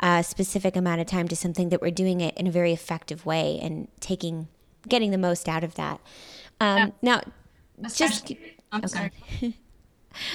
a 0.00 0.22
specific 0.22 0.76
amount 0.76 1.00
of 1.00 1.06
time 1.06 1.28
to 1.28 1.36
something 1.36 1.68
that 1.68 1.80
we're 1.80 1.90
doing 1.90 2.20
it 2.20 2.36
in 2.36 2.46
a 2.46 2.50
very 2.50 2.72
effective 2.72 3.24
way 3.24 3.58
and 3.62 3.88
taking 4.00 4.48
getting 4.88 5.10
the 5.10 5.18
most 5.18 5.48
out 5.48 5.64
of 5.64 5.74
that. 5.76 6.00
Um, 6.60 6.78
yeah. 6.78 6.90
Now, 7.02 7.20
Especially, 7.82 8.34
just 8.34 8.54
I'm 8.72 8.84
okay. 8.84 9.10
sorry. 9.40 9.56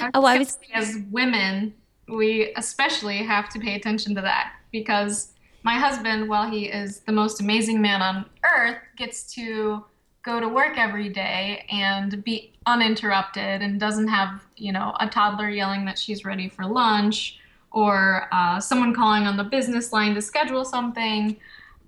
oh, 0.14 0.26
I 0.26 0.38
was 0.38 0.58
as 0.74 0.98
women, 1.12 1.74
we 2.08 2.54
especially 2.58 3.18
have 3.18 3.50
to 3.50 3.60
pay 3.60 3.76
attention 3.76 4.16
to 4.16 4.22
that 4.22 4.54
because 4.72 5.34
my 5.64 5.76
husband, 5.76 6.30
while 6.30 6.50
he 6.50 6.66
is 6.66 7.02
the 7.02 7.12
most 7.12 7.42
amazing 7.42 7.82
man 7.82 8.02
on 8.02 8.26
earth, 8.44 8.78
gets 8.98 9.32
to 9.34 9.86
go 10.24 10.40
to 10.40 10.48
work 10.48 10.78
every 10.78 11.10
day 11.10 11.66
and 11.72 12.24
be 12.24 12.54
uninterrupted 12.66 13.62
and 13.62 13.80
doesn't 13.80 14.08
have, 14.08 14.44
you 14.58 14.72
know, 14.72 14.96
a 15.00 15.08
toddler 15.08 15.50
yelling 15.50 15.86
that 15.86 15.98
she's 15.98 16.26
ready 16.26 16.50
for 16.50 16.66
lunch 16.66 17.39
or 17.72 18.28
uh, 18.32 18.60
someone 18.60 18.94
calling 18.94 19.24
on 19.24 19.38
the 19.38 19.44
business 19.44 19.94
line 19.94 20.16
to 20.16 20.22
schedule 20.22 20.66
something 20.66 21.38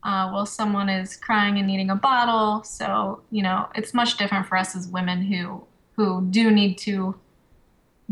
uh, 0.03 0.29
while 0.29 0.45
someone 0.45 0.89
is 0.89 1.15
crying 1.15 1.57
and 1.57 1.67
needing 1.67 1.89
a 1.89 1.95
bottle. 1.95 2.63
So, 2.63 3.21
you 3.31 3.43
know, 3.43 3.67
it's 3.75 3.93
much 3.93 4.17
different 4.17 4.47
for 4.47 4.57
us 4.57 4.75
as 4.75 4.87
women 4.87 5.23
who 5.23 5.63
who 5.95 6.25
do 6.29 6.49
need 6.51 6.77
to 6.79 7.15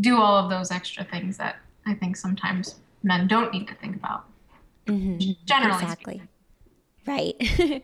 do 0.00 0.20
all 0.20 0.36
of 0.36 0.50
those 0.50 0.70
extra 0.70 1.04
things 1.04 1.36
that 1.38 1.56
I 1.86 1.94
think 1.94 2.16
sometimes 2.16 2.76
men 3.02 3.26
don't 3.26 3.52
need 3.52 3.68
to 3.68 3.74
think 3.74 3.96
about. 3.96 4.26
Mm-hmm. 4.86 5.32
Generally, 5.44 5.82
exactly. 5.82 6.14
Speaking. 6.14 6.28
Right. 7.10 7.34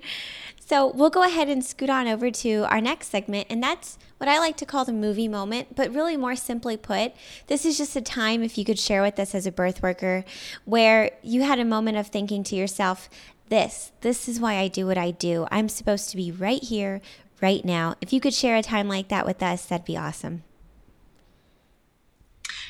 so 0.61 0.87
we'll 0.87 1.11
go 1.11 1.25
ahead 1.25 1.49
and 1.49 1.65
scoot 1.65 1.91
on 1.91 2.07
over 2.07 2.31
to 2.31 2.65
our 2.71 2.81
next 2.81 3.09
segment, 3.09 3.49
and 3.51 3.61
that's 3.61 3.99
what 4.19 4.29
I 4.29 4.39
like 4.39 4.57
to 4.59 4.65
call 4.65 4.85
the 4.85 4.93
movie 4.93 5.27
moment. 5.27 5.75
But 5.75 5.93
really, 5.93 6.17
more 6.17 6.37
simply 6.37 6.77
put, 6.77 7.13
this 7.49 7.65
is 7.65 7.77
just 7.77 7.97
a 7.97 8.01
time, 8.01 8.45
if 8.45 8.57
you 8.57 8.65
could 8.65 8.79
share 8.79 9.03
with 9.03 9.19
us 9.19 9.35
as 9.35 9.45
a 9.45 9.51
birth 9.51 9.83
worker, 9.83 10.25
where 10.65 11.11
you 11.25 11.43
had 11.43 11.59
a 11.59 11.65
moment 11.65 11.97
of 11.97 12.07
thinking 12.07 12.45
to 12.45 12.55
yourself, 12.55 13.11
this, 13.49 13.91
this 14.03 14.29
is 14.29 14.39
why 14.39 14.59
I 14.59 14.69
do 14.69 14.87
what 14.87 14.97
I 14.97 15.11
do. 15.11 15.49
I'm 15.51 15.69
supposed 15.69 16.09
to 16.11 16.17
be 16.17 16.31
right 16.31 16.63
here, 16.63 17.01
right 17.43 17.65
now. 17.65 17.97
If 18.01 18.13
you 18.13 18.21
could 18.21 18.35
share 18.35 18.55
a 18.55 18.63
time 18.63 18.87
like 18.87 19.09
that 19.09 19.27
with 19.27 19.43
us, 19.43 19.67
that'd 19.67 19.85
be 19.85 19.97
awesome. 19.97 20.45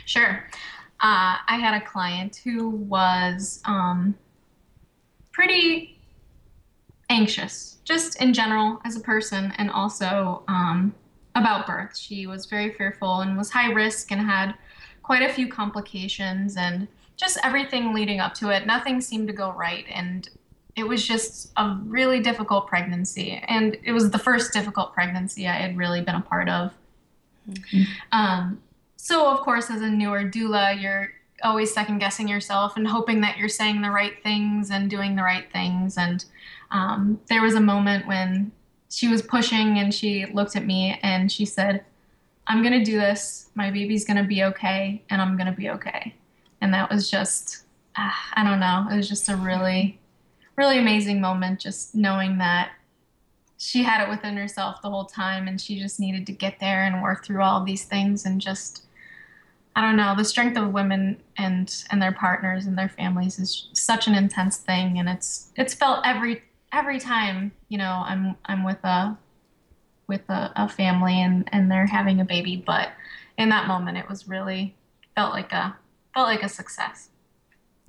Sure. 0.07 0.49
Uh, 1.01 1.37
I 1.49 1.59
had 1.61 1.83
a 1.83 1.85
client 1.85 2.41
who 2.43 2.71
was 2.71 3.61
um, 3.67 4.15
pretty 5.33 5.96
anxious, 7.09 7.79
just 7.85 8.21
in 8.21 8.33
general 8.33 8.81
as 8.85 8.97
a 8.97 9.01
person, 9.01 9.53
and 9.59 9.71
also 9.71 10.43
um, 10.49 10.95
about 11.35 11.67
birth. 11.67 11.97
She 11.97 12.27
was 12.27 12.47
very 12.47 12.73
fearful 12.73 13.21
and 13.21 13.37
was 13.37 13.51
high 13.51 13.71
risk 13.73 14.11
and 14.11 14.21
had 14.21 14.55
quite 15.03 15.23
a 15.23 15.33
few 15.33 15.49
complications 15.49 16.57
and 16.57 16.89
just 17.17 17.39
everything 17.45 17.95
leading 17.95 18.21
up 18.21 18.35
to 18.35 18.51
it. 18.51 18.67
Nothing 18.67 19.01
seemed 19.01 19.29
to 19.29 19.33
go 19.33 19.53
right. 19.53 19.85
And 19.91 20.29
it 20.75 20.87
was 20.87 21.07
just 21.07 21.53
a 21.57 21.79
really 21.85 22.21
difficult 22.21 22.67
pregnancy. 22.67 23.43
And 23.49 23.77
it 23.83 23.93
was 23.93 24.11
the 24.11 24.19
first 24.19 24.53
difficult 24.53 24.93
pregnancy 24.93 25.49
I 25.49 25.55
had 25.55 25.77
really 25.77 26.03
been 26.03 26.17
a 26.17 26.21
part 26.21 26.49
of. 26.49 26.73
Mm-hmm. 27.49 27.83
Um, 28.13 28.61
so, 28.97 29.31
of 29.31 29.41
course, 29.41 29.71
as 29.71 29.81
a 29.81 29.89
newer 29.89 30.25
doula, 30.25 30.81
you're 30.81 31.13
always 31.43 31.73
second 31.73 31.99
guessing 31.99 32.29
yourself 32.29 32.77
and 32.77 32.87
hoping 32.87 33.21
that 33.21 33.37
you're 33.37 33.49
saying 33.49 33.83
the 33.83 33.91
right 33.91 34.23
things 34.23 34.71
and 34.71 34.91
doing 34.91 35.17
the 35.17 35.23
right 35.23 35.51
things. 35.53 35.97
And 35.97 36.25
um, 36.71 37.21
there 37.29 37.43
was 37.43 37.55
a 37.55 37.61
moment 37.61 38.07
when 38.07 38.53
she 38.91 39.09
was 39.09 39.23
pushing 39.23 39.79
and 39.79 39.93
she 39.93 40.27
looked 40.27 40.57
at 40.57 40.65
me 40.65 40.99
and 41.03 41.31
she 41.31 41.45
said, 41.45 41.85
I'm 42.47 42.63
going 42.63 42.79
to 42.79 42.85
do 42.85 42.99
this. 42.99 43.51
My 43.55 43.71
baby's 43.71 44.05
going 44.05 44.19
to 44.19 44.29
be 44.29 44.45
okay 44.45 45.03
and 45.11 45.21
I'm 45.21 45.37
going 45.37 45.47
to 45.47 45.53
be 45.53 45.71
okay. 45.71 46.15
And 46.61 46.73
that 46.73 46.91
was 46.91 47.11
just, 47.11 47.65
uh, 47.97 48.11
I 48.35 48.45
don't 48.45 48.61
know, 48.61 48.87
it 48.91 48.97
was 48.97 49.09
just 49.09 49.29
a 49.29 49.37
really 49.37 49.99
really 50.57 50.79
amazing 50.79 51.21
moment 51.21 51.61
just 51.61 51.95
knowing 51.95 52.39
that 52.39 52.73
she 53.59 53.83
had 53.83 54.03
it 54.03 54.11
within 54.11 54.37
herself 54.37 54.83
the 54.83 54.91
whole 54.91 55.05
time 55.05 55.49
and 55.49 55.61
she 55.61 55.79
just 55.79 56.01
needed 56.01 56.27
to 56.27 56.33
get 56.33 56.59
there 56.61 56.85
and 56.85 57.03
work 57.03 57.25
through 57.25 57.43
all 57.43 57.63
these 57.65 57.85
things 57.85 58.25
and 58.25 58.41
just 58.41 58.83
I 59.75 59.83
don't 59.83 59.97
know, 59.97 60.15
the 60.17 60.25
strength 60.25 60.57
of 60.57 60.73
women 60.73 61.23
and 61.37 61.85
and 61.91 62.01
their 62.01 62.13
partners 62.13 62.65
and 62.65 62.79
their 62.79 62.89
families 62.89 63.39
is 63.39 63.69
such 63.75 64.07
an 64.07 64.15
intense 64.15 64.57
thing 64.57 64.99
and 64.99 65.09
it's 65.09 65.53
it's 65.57 65.75
felt 65.75 66.07
every 66.07 66.43
every 66.77 67.01
time, 67.01 67.53
you 67.69 67.79
know, 67.79 68.03
I'm 68.05 68.37
I'm 68.45 68.63
with 68.63 68.85
a 68.85 69.17
with 70.07 70.29
a, 70.29 70.53
a 70.55 70.69
family 70.69 71.15
and 71.21 71.49
and 71.51 71.71
they're 71.71 71.87
having 71.87 72.21
a 72.21 72.25
baby, 72.25 72.63
but 72.65 72.91
in 73.39 73.49
that 73.49 73.67
moment 73.67 73.97
it 73.97 74.09
was 74.09 74.29
really 74.29 74.77
felt 75.15 75.33
like 75.33 75.53
a 75.53 75.77
felt 76.15 76.29
like 76.29 76.43
a 76.43 76.49
success. 76.49 77.09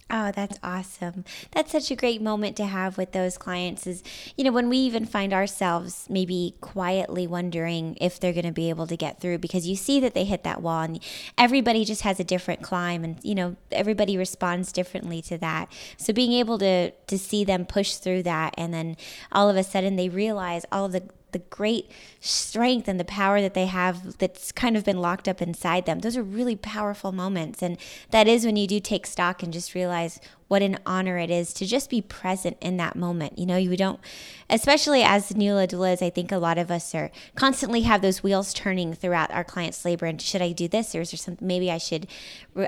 Oh, 0.10 0.32
that's 0.32 0.58
awesome. 0.64 1.26
That's 1.52 1.74
such 1.74 1.92
a 1.92 1.96
great 1.96 2.22
moment 2.22 2.56
to 2.58 2.66
have 2.66 2.98
with 2.98 3.12
those 3.12 3.38
clients 3.38 3.86
is, 3.86 4.04
you 4.38 4.46
know, 4.46 4.54
when 4.54 4.70
we 4.70 4.78
even 4.78 5.06
find 5.06 5.34
ourselves 5.34 6.08
maybe 6.10 6.56
quietly 6.62 7.28
wondering 7.28 7.98
if 8.00 8.18
they're 8.18 8.32
going 8.32 8.46
to 8.46 8.54
be 8.54 8.70
able 8.70 8.88
to 8.88 8.96
get 8.96 9.20
through 9.20 9.40
because 9.40 9.68
you 9.68 9.76
see 9.76 10.00
that 10.00 10.14
they 10.14 10.24
hit 10.24 10.44
that 10.44 10.62
wall 10.62 10.84
and 10.84 11.04
everybody 11.38 11.84
just 11.84 12.04
has 12.04 12.22
a 12.22 12.24
different 12.24 12.62
climb 12.62 13.04
and, 13.04 13.20
you 13.22 13.36
know, 13.36 13.58
everybody 13.70 14.18
responds 14.18 14.72
differently 14.72 15.22
to 15.24 15.38
that. 15.40 15.70
So 15.98 16.14
being 16.14 16.32
able 16.32 16.58
to 16.60 16.92
to 16.92 17.18
see 17.18 17.44
them 17.44 17.66
push 17.66 17.96
through 17.96 18.24
that 18.24 18.54
and 18.58 18.74
then 18.74 18.96
all 19.34 19.50
of 19.50 19.58
a 19.58 19.64
sudden 19.64 19.98
they 19.98 20.08
realize 20.08 20.66
all 20.72 20.88
the 20.88 21.04
the 21.32 21.40
great 21.40 21.92
strength 22.20 22.88
and 22.88 23.00
the 23.00 23.06
power 23.06 23.42
that 23.42 23.54
they 23.54 23.66
have 23.66 24.18
that's 24.18 24.52
kind 24.52 24.78
of 24.78 24.84
been 24.86 25.00
locked 25.02 25.28
up 25.28 25.42
inside 25.42 25.86
them. 25.86 26.00
Those 26.00 26.18
are 26.18 26.24
really 26.24 26.56
powerful 26.56 27.12
moments. 27.12 27.62
And 27.62 27.78
that 28.12 28.28
is 28.28 28.46
when 28.46 28.56
you 28.56 28.68
do 28.68 28.80
take 28.80 29.06
stock 29.06 29.44
and 29.44 29.52
just 29.52 29.76
realize 29.76 30.20
what 30.48 30.62
an 30.62 30.80
honor 30.86 31.18
it 31.18 31.30
is 31.30 31.54
to 31.54 31.66
just 31.66 31.90
be 31.90 32.02
present 32.02 32.58
in 32.62 32.78
that 32.78 32.96
moment. 32.96 33.38
You 33.38 33.46
know, 33.46 33.58
you 33.58 33.76
don't, 33.76 34.00
especially 34.50 35.04
as 35.04 35.32
Neula 35.34 35.68
doulas, 35.68 36.02
I 36.02 36.10
think 36.10 36.32
a 36.32 36.38
lot 36.38 36.58
of 36.58 36.72
us 36.72 36.96
are 36.96 37.12
constantly 37.36 37.82
have 37.82 38.02
those 38.02 38.24
wheels 38.24 38.54
turning 38.54 38.94
throughout 38.94 39.32
our 39.32 39.44
client's 39.44 39.84
labor. 39.84 40.06
And 40.06 40.22
should 40.22 40.42
I 40.42 40.54
do 40.54 40.68
this? 40.68 40.96
Or 40.96 41.02
is 41.02 41.12
there 41.12 41.18
something, 41.18 41.46
maybe 41.46 41.70
I 41.70 41.78
should, 41.78 42.08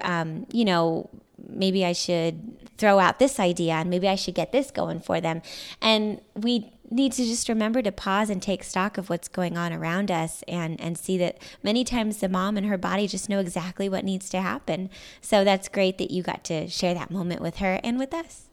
um, 0.02 0.46
you 0.52 0.66
know, 0.66 1.10
maybe 1.48 1.86
I 1.86 1.94
should 1.94 2.78
throw 2.78 3.00
out 3.00 3.20
this 3.20 3.40
idea 3.40 3.74
and 3.74 3.90
maybe 3.90 4.08
I 4.08 4.16
should 4.16 4.36
get 4.36 4.52
this 4.52 4.72
going 4.72 5.00
for 5.00 5.22
them. 5.22 5.42
And 5.82 6.22
we 6.36 6.72
need 6.90 7.12
to 7.14 7.24
just 7.24 7.50
remember 7.50 7.82
to 7.82 7.92
pause 7.92 8.30
and 8.30 8.42
take 8.42 8.64
stock 8.64 8.98
of 8.98 9.10
what's 9.10 9.28
going 9.28 9.58
on 9.58 9.72
around 9.72 10.10
us 10.10 10.44
and 10.48 10.80
and 10.82 10.98
see 10.98 11.18
that 11.18 11.38
many 11.64 11.84
times 11.84 12.18
the 12.18 12.30
mom 12.30 12.58
and 12.58 12.66
her 12.68 12.78
body 12.78 13.08
just 13.08 13.30
know 13.30 13.40
exactly 13.40 13.88
what 13.88 14.04
needs 14.04 14.30
to 14.30 14.42
happen. 14.42 14.90
So 15.22 15.44
that's 15.44 15.68
great 15.68 15.98
that 16.00 16.12
you 16.12 16.24
got 16.24 16.44
to 16.46 16.68
share 16.68 16.94
that 16.94 17.12
moment 17.12 17.42
with 17.42 17.58
her 17.58 17.80
and 17.84 18.00
with 18.00 18.14
us. 18.14 18.50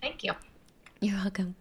Thank 0.00 0.22
you. 0.22 0.32
You're 1.00 1.16
welcome. 1.16 1.54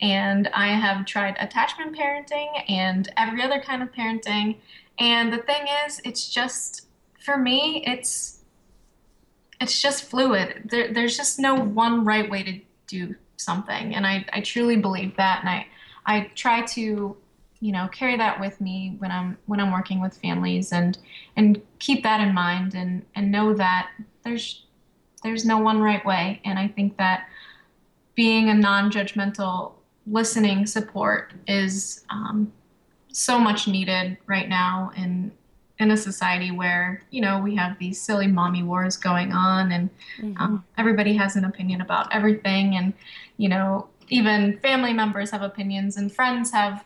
and 0.00 0.48
I 0.52 0.68
have 0.68 1.06
tried 1.06 1.36
attachment 1.38 1.96
parenting 1.96 2.48
and 2.68 3.12
every 3.16 3.42
other 3.42 3.60
kind 3.60 3.82
of 3.82 3.92
parenting. 3.92 4.56
And 4.98 5.32
the 5.32 5.38
thing 5.38 5.66
is, 5.86 6.00
it's 6.04 6.28
just, 6.28 6.88
for 7.24 7.36
me, 7.36 7.82
it's 7.86 8.38
it's 9.60 9.80
just 9.80 10.04
fluid. 10.04 10.68
There, 10.70 10.92
there's 10.92 11.16
just 11.16 11.38
no 11.38 11.54
one 11.54 12.04
right 12.04 12.28
way 12.28 12.42
to 12.42 12.60
do 12.88 13.14
something, 13.36 13.94
and 13.94 14.04
I, 14.04 14.26
I 14.32 14.40
truly 14.40 14.76
believe 14.76 15.16
that, 15.16 15.40
and 15.40 15.48
I 15.48 15.66
I 16.04 16.30
try 16.34 16.62
to 16.62 17.16
you 17.60 17.70
know 17.70 17.88
carry 17.92 18.16
that 18.16 18.40
with 18.40 18.60
me 18.60 18.96
when 18.98 19.12
I'm 19.12 19.38
when 19.46 19.60
I'm 19.60 19.72
working 19.72 20.00
with 20.00 20.16
families 20.16 20.72
and 20.72 20.98
and 21.36 21.62
keep 21.78 22.02
that 22.02 22.20
in 22.20 22.34
mind 22.34 22.74
and 22.74 23.04
and 23.14 23.30
know 23.30 23.54
that 23.54 23.90
there's 24.24 24.66
there's 25.22 25.44
no 25.44 25.58
one 25.58 25.80
right 25.80 26.04
way, 26.04 26.40
and 26.44 26.58
I 26.58 26.68
think 26.68 26.96
that 26.96 27.28
being 28.14 28.48
a 28.48 28.54
non-judgmental 28.54 29.72
listening 30.06 30.66
support 30.66 31.32
is 31.46 32.04
um, 32.10 32.52
so 33.12 33.38
much 33.38 33.68
needed 33.68 34.16
right 34.26 34.48
now 34.48 34.90
in 34.96 35.32
in 35.78 35.90
a 35.90 35.96
society 35.96 36.50
where 36.50 37.02
you 37.10 37.20
know 37.20 37.38
we 37.38 37.54
have 37.56 37.78
these 37.78 38.00
silly 38.00 38.26
mommy 38.26 38.62
wars 38.62 38.96
going 38.96 39.32
on 39.32 39.72
and 39.72 39.90
mm-hmm. 40.18 40.40
um, 40.40 40.64
everybody 40.78 41.14
has 41.14 41.36
an 41.36 41.44
opinion 41.44 41.80
about 41.80 42.12
everything 42.14 42.76
and 42.76 42.92
you 43.36 43.48
know 43.48 43.88
even 44.08 44.58
family 44.58 44.92
members 44.92 45.30
have 45.30 45.42
opinions 45.42 45.96
and 45.96 46.12
friends 46.12 46.52
have 46.52 46.84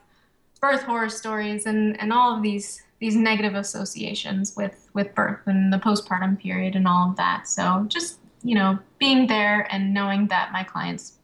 birth 0.61 0.83
horror 0.83 1.09
stories 1.09 1.66
and 1.66 2.00
and 2.00 2.12
all 2.12 2.37
of 2.37 2.43
these 2.43 2.83
these 2.99 3.17
negative 3.17 3.55
associations 3.55 4.55
with 4.57 4.88
with 4.95 5.15
birth 5.15 5.41
and 5.47 5.73
the 5.73 5.79
postpartum 5.79 6.38
period 6.38 6.75
and 6.75 6.88
all 6.88 7.11
of 7.11 7.17
that 7.17 7.47
so 7.49 7.85
just 7.88 8.19
you 8.43 8.55
know 8.55 8.79
being 8.99 9.26
there 9.26 9.67
and 9.73 9.93
knowing 9.93 10.26
that 10.29 10.53
my 10.53 10.62
clients 10.62 11.19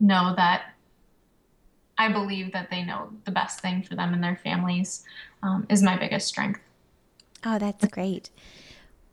know 0.00 0.34
that 0.36 0.74
I 2.00 2.08
believe 2.08 2.52
that 2.52 2.70
they 2.70 2.82
know 2.82 3.10
the 3.26 3.30
best 3.30 3.60
thing 3.60 3.82
for 3.82 3.94
them 3.94 4.14
and 4.14 4.24
their 4.24 4.40
families 4.42 5.04
um, 5.42 5.66
is 5.68 5.82
my 5.82 5.98
biggest 5.98 6.28
strength. 6.28 6.60
Oh, 7.44 7.58
that's 7.58 7.86
great. 7.88 8.30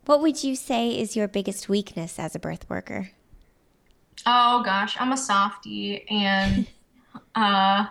What 0.05 0.21
would 0.21 0.41
you 0.41 0.55
say 0.55 0.97
is 0.97 1.13
your 1.13 1.27
biggest 1.27 1.67
weakness 1.67 2.17
as 2.17 2.33
a 2.33 2.39
birth 2.39 2.69
worker? 2.69 3.09
Oh 4.25 4.63
gosh, 4.63 4.95
I'm 4.99 5.11
a 5.11 5.17
softie, 5.17 6.07
and 6.09 6.65
uh, 7.35 7.87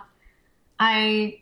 I, 0.79 1.41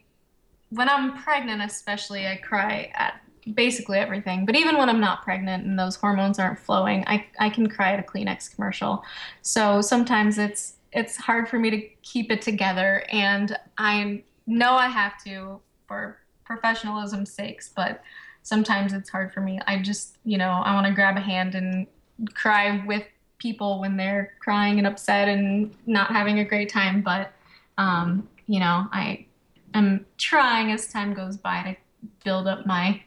when 0.70 0.90
I'm 0.90 1.18
pregnant, 1.18 1.62
especially, 1.62 2.28
I 2.28 2.38
cry 2.38 2.92
at 2.96 3.22
basically 3.54 4.00
everything. 4.00 4.46
But 4.46 4.56
even 4.56 4.78
when 4.78 4.90
I'm 4.90 5.00
not 5.00 5.24
pregnant 5.24 5.66
and 5.66 5.78
those 5.78 5.96
hormones 5.96 6.40
aren't 6.40 6.60
flowing, 6.60 7.04
I 7.08 7.26
I 7.40 7.50
can 7.50 7.68
cry 7.70 7.94
at 7.94 8.00
a 8.00 8.04
Kleenex 8.04 8.54
commercial. 8.54 9.04
So 9.42 9.82
sometimes 9.82 10.38
it's 10.38 10.76
it's 10.96 11.18
hard 11.18 11.50
for 11.50 11.60
me 11.60 11.70
to 11.70 11.82
keep 12.02 12.32
it 12.32 12.42
together 12.42 13.04
and 13.12 13.58
i 13.78 14.24
know 14.48 14.74
i 14.74 14.88
have 14.88 15.22
to 15.22 15.60
for 15.88 16.18
professionalism's 16.46 17.32
sakes 17.32 17.70
but 17.76 18.02
sometimes 18.42 18.94
it's 18.94 19.10
hard 19.10 19.34
for 19.34 19.42
me 19.42 19.60
i 19.68 19.78
just 19.78 20.18
you 20.24 20.38
know 20.38 20.62
i 20.64 20.74
want 20.74 20.88
to 20.88 20.94
grab 20.94 21.18
a 21.18 21.22
hand 21.22 21.54
and 21.54 21.86
cry 22.34 22.82
with 22.88 23.04
people 23.38 23.80
when 23.82 23.98
they're 23.98 24.34
crying 24.40 24.78
and 24.78 24.88
upset 24.88 25.28
and 25.28 25.76
not 25.86 26.10
having 26.10 26.40
a 26.40 26.46
great 26.46 26.70
time 26.70 27.02
but 27.02 27.34
um, 27.78 28.28
you 28.48 28.60
know 28.60 28.88
i 28.94 29.26
am 29.78 30.06
trying 30.18 30.72
as 30.72 30.92
time 30.92 31.14
goes 31.14 31.38
by 31.38 31.64
to 31.64 32.06
build 32.24 32.48
up 32.48 32.66
my 32.66 33.02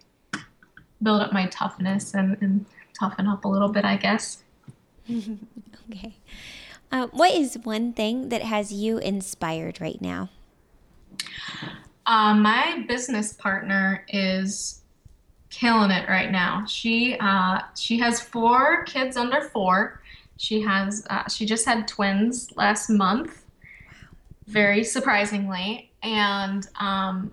build 1.02 1.20
up 1.20 1.32
my 1.32 1.46
toughness 1.46 2.14
and, 2.14 2.36
and 2.40 2.66
toughen 2.98 3.26
up 3.26 3.44
a 3.44 3.48
little 3.48 3.68
bit 3.68 3.84
i 3.84 3.96
guess 3.96 4.42
okay 5.10 6.16
uh, 6.90 7.06
what 7.08 7.32
is 7.32 7.58
one 7.64 7.92
thing 7.92 8.30
that 8.30 8.42
has 8.42 8.72
you 8.72 8.98
inspired 8.98 9.80
right 9.80 10.00
now? 10.00 10.30
Uh, 12.06 12.34
my 12.34 12.84
business 12.88 13.34
partner 13.34 14.06
is 14.08 14.80
killing 15.50 15.90
it 15.90 16.08
right 16.08 16.30
now. 16.30 16.64
She 16.66 17.16
uh, 17.20 17.60
she 17.76 17.98
has 17.98 18.20
four 18.20 18.84
kids 18.84 19.16
under 19.16 19.42
four. 19.42 20.00
She 20.38 20.62
has 20.62 21.06
uh, 21.10 21.28
she 21.28 21.44
just 21.44 21.66
had 21.66 21.86
twins 21.86 22.48
last 22.56 22.88
month, 22.88 23.44
very 24.46 24.82
surprisingly, 24.82 25.87
and 26.02 26.66
um, 26.80 27.32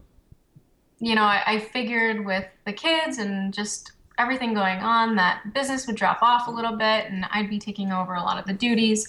you 0.99 1.15
know 1.15 1.23
I, 1.23 1.43
I 1.45 1.59
figured 1.59 2.25
with 2.25 2.45
the 2.65 2.73
kids 2.73 3.17
and 3.17 3.53
just 3.53 3.91
everything 4.17 4.53
going 4.53 4.79
on 4.79 5.15
that 5.15 5.53
business 5.53 5.87
would 5.87 5.95
drop 5.95 6.21
off 6.21 6.47
a 6.47 6.51
little 6.51 6.75
bit 6.77 7.05
and 7.09 7.25
I'd 7.31 7.49
be 7.49 7.59
taking 7.59 7.91
over 7.91 8.13
a 8.15 8.21
lot 8.21 8.39
of 8.39 8.45
the 8.45 8.53
duties. 8.53 9.07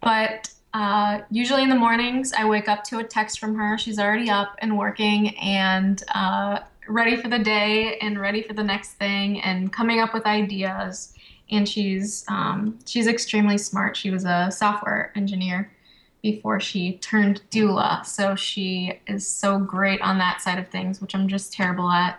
But 0.00 0.52
uh, 0.72 1.20
usually 1.30 1.62
in 1.62 1.68
the 1.68 1.76
mornings, 1.76 2.32
I 2.32 2.44
wake 2.44 2.68
up 2.68 2.82
to 2.84 2.98
a 2.98 3.04
text 3.04 3.38
from 3.38 3.54
her. 3.54 3.78
She's 3.78 3.98
already 3.98 4.28
up 4.28 4.56
and 4.58 4.76
working 4.76 5.36
and 5.38 6.02
uh, 6.14 6.60
ready 6.88 7.16
for 7.16 7.28
the 7.28 7.38
day 7.38 7.96
and 7.98 8.20
ready 8.20 8.42
for 8.42 8.54
the 8.54 8.64
next 8.64 8.94
thing 8.94 9.40
and 9.42 9.72
coming 9.72 10.00
up 10.00 10.12
with 10.12 10.26
ideas. 10.26 11.14
And 11.50 11.68
she's 11.68 12.24
um, 12.28 12.78
she's 12.86 13.06
extremely 13.06 13.58
smart. 13.58 13.96
She 13.96 14.10
was 14.10 14.24
a 14.24 14.50
software 14.50 15.12
engineer 15.14 15.70
before 16.24 16.58
she 16.58 16.96
turned 16.96 17.42
doula, 17.50 18.02
so 18.06 18.34
she 18.34 18.98
is 19.06 19.28
so 19.28 19.58
great 19.58 20.00
on 20.00 20.16
that 20.16 20.40
side 20.40 20.58
of 20.58 20.66
things, 20.68 20.98
which 20.98 21.14
I'm 21.14 21.28
just 21.28 21.52
terrible 21.52 21.90
at. 21.90 22.18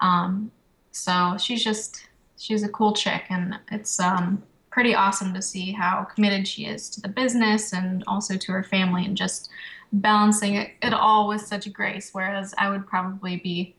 Um, 0.00 0.50
so 0.90 1.38
she's 1.40 1.64
just 1.64 2.06
she's 2.36 2.62
a 2.62 2.68
cool 2.68 2.92
chick, 2.92 3.22
and 3.30 3.58
it's 3.72 3.98
um, 3.98 4.42
pretty 4.70 4.94
awesome 4.94 5.32
to 5.32 5.40
see 5.40 5.72
how 5.72 6.04
committed 6.04 6.46
she 6.46 6.66
is 6.66 6.90
to 6.90 7.00
the 7.00 7.08
business 7.08 7.72
and 7.72 8.04
also 8.06 8.36
to 8.36 8.52
her 8.52 8.62
family 8.62 9.06
and 9.06 9.16
just 9.16 9.48
balancing 9.90 10.56
it, 10.56 10.72
it 10.82 10.92
all 10.92 11.26
with 11.26 11.40
such 11.40 11.72
grace. 11.72 12.10
Whereas 12.12 12.54
I 12.58 12.68
would 12.68 12.86
probably 12.86 13.38
be 13.38 13.74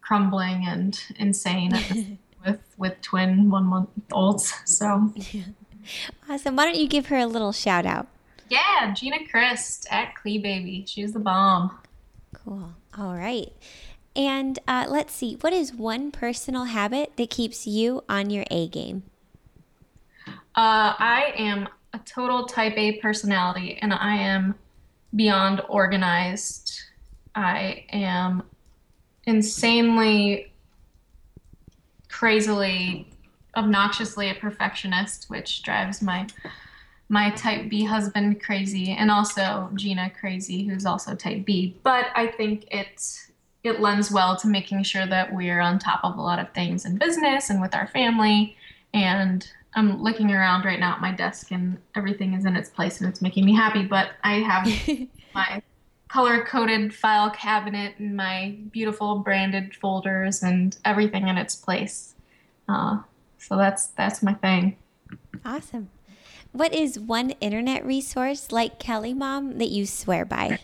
crumbling 0.00 0.64
and 0.66 1.00
insane 1.20 1.70
with 2.44 2.58
with 2.76 3.00
twin 3.00 3.48
one 3.48 3.66
month 3.66 3.90
olds. 4.10 4.52
So 4.64 5.14
awesome. 6.28 6.56
Why 6.56 6.64
don't 6.64 6.78
you 6.78 6.88
give 6.88 7.06
her 7.06 7.16
a 7.16 7.26
little 7.26 7.52
shout 7.52 7.86
out? 7.86 8.08
Yeah, 8.50 8.92
Gina 8.92 9.26
Christ 9.30 9.86
at 9.90 10.14
CLEBaby. 10.16 10.86
She's 10.88 11.12
the 11.12 11.20
bomb. 11.20 11.78
Cool. 12.34 12.74
All 12.98 13.14
right. 13.14 13.52
And 14.16 14.58
uh, 14.66 14.86
let's 14.88 15.14
see, 15.14 15.36
what 15.40 15.52
is 15.52 15.72
one 15.72 16.10
personal 16.10 16.64
habit 16.64 17.12
that 17.16 17.30
keeps 17.30 17.66
you 17.66 18.02
on 18.08 18.28
your 18.28 18.44
A 18.50 18.68
game? 18.68 19.04
Uh, 20.26 20.94
I 20.98 21.32
am 21.36 21.68
a 21.92 21.98
total 22.00 22.46
type 22.46 22.74
A 22.76 22.98
personality 22.98 23.78
and 23.80 23.94
I 23.94 24.16
am 24.16 24.56
beyond 25.14 25.62
organized. 25.68 26.72
I 27.36 27.84
am 27.92 28.42
insanely, 29.26 30.52
crazily, 32.08 33.08
obnoxiously 33.56 34.28
a 34.30 34.34
perfectionist, 34.34 35.30
which 35.30 35.62
drives 35.62 36.02
my 36.02 36.26
my 37.10 37.30
type 37.30 37.68
B 37.68 37.84
husband 37.84 38.40
crazy 38.40 38.92
and 38.92 39.10
also 39.10 39.68
Gina 39.74 40.10
crazy, 40.18 40.64
who's 40.64 40.86
also 40.86 41.14
type 41.14 41.44
B. 41.44 41.76
But 41.82 42.06
I 42.14 42.28
think 42.28 42.66
it's 42.70 43.32
it 43.64 43.80
lends 43.80 44.10
well 44.10 44.36
to 44.36 44.46
making 44.46 44.84
sure 44.84 45.06
that 45.06 45.34
we're 45.34 45.60
on 45.60 45.78
top 45.78 46.00
of 46.04 46.16
a 46.16 46.22
lot 46.22 46.38
of 46.38 46.50
things 46.52 46.86
in 46.86 46.96
business 46.96 47.50
and 47.50 47.60
with 47.60 47.74
our 47.74 47.86
family 47.88 48.56
and 48.94 49.46
I'm 49.74 50.02
looking 50.02 50.30
around 50.30 50.64
right 50.64 50.80
now 50.80 50.94
at 50.94 51.00
my 51.00 51.12
desk 51.12 51.50
and 51.50 51.78
everything 51.94 52.34
is 52.34 52.44
in 52.44 52.56
its 52.56 52.70
place 52.70 53.00
and 53.00 53.08
it's 53.08 53.20
making 53.20 53.44
me 53.44 53.54
happy. 53.54 53.84
But 53.84 54.12
I 54.24 54.34
have 54.36 54.66
my 55.34 55.62
color 56.08 56.44
coded 56.44 56.94
file 56.94 57.30
cabinet 57.30 57.94
and 57.98 58.16
my 58.16 58.56
beautiful 58.70 59.18
branded 59.18 59.76
folders 59.76 60.42
and 60.42 60.76
everything 60.84 61.28
in 61.28 61.36
its 61.38 61.54
place. 61.54 62.14
Uh, 62.68 63.00
so 63.38 63.56
that's 63.56 63.88
that's 63.88 64.22
my 64.22 64.34
thing. 64.34 64.76
Awesome. 65.44 65.90
What 66.52 66.74
is 66.74 66.98
one 66.98 67.30
internet 67.40 67.86
resource 67.86 68.50
like 68.50 68.80
KellyMom 68.80 69.58
that 69.58 69.68
you 69.68 69.86
swear 69.86 70.24
by? 70.24 70.58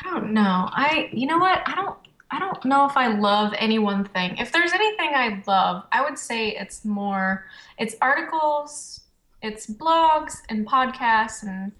I 0.00 0.10
don't 0.10 0.32
know. 0.32 0.68
I 0.72 1.10
you 1.12 1.26
know 1.26 1.38
what? 1.38 1.62
I 1.66 1.74
don't 1.74 1.96
I 2.30 2.38
don't 2.38 2.64
know 2.64 2.86
if 2.86 2.96
I 2.96 3.08
love 3.08 3.52
any 3.58 3.78
one 3.78 4.04
thing. 4.04 4.36
If 4.38 4.52
there's 4.52 4.72
anything 4.72 5.10
I 5.14 5.42
love, 5.46 5.84
I 5.92 6.02
would 6.02 6.18
say 6.18 6.56
it's 6.56 6.84
more 6.84 7.46
it's 7.78 7.94
articles, 8.00 9.00
it's 9.42 9.66
blogs 9.66 10.36
and 10.48 10.66
podcasts 10.66 11.42
and 11.42 11.72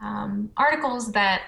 um, 0.00 0.50
articles 0.56 1.12
that 1.12 1.42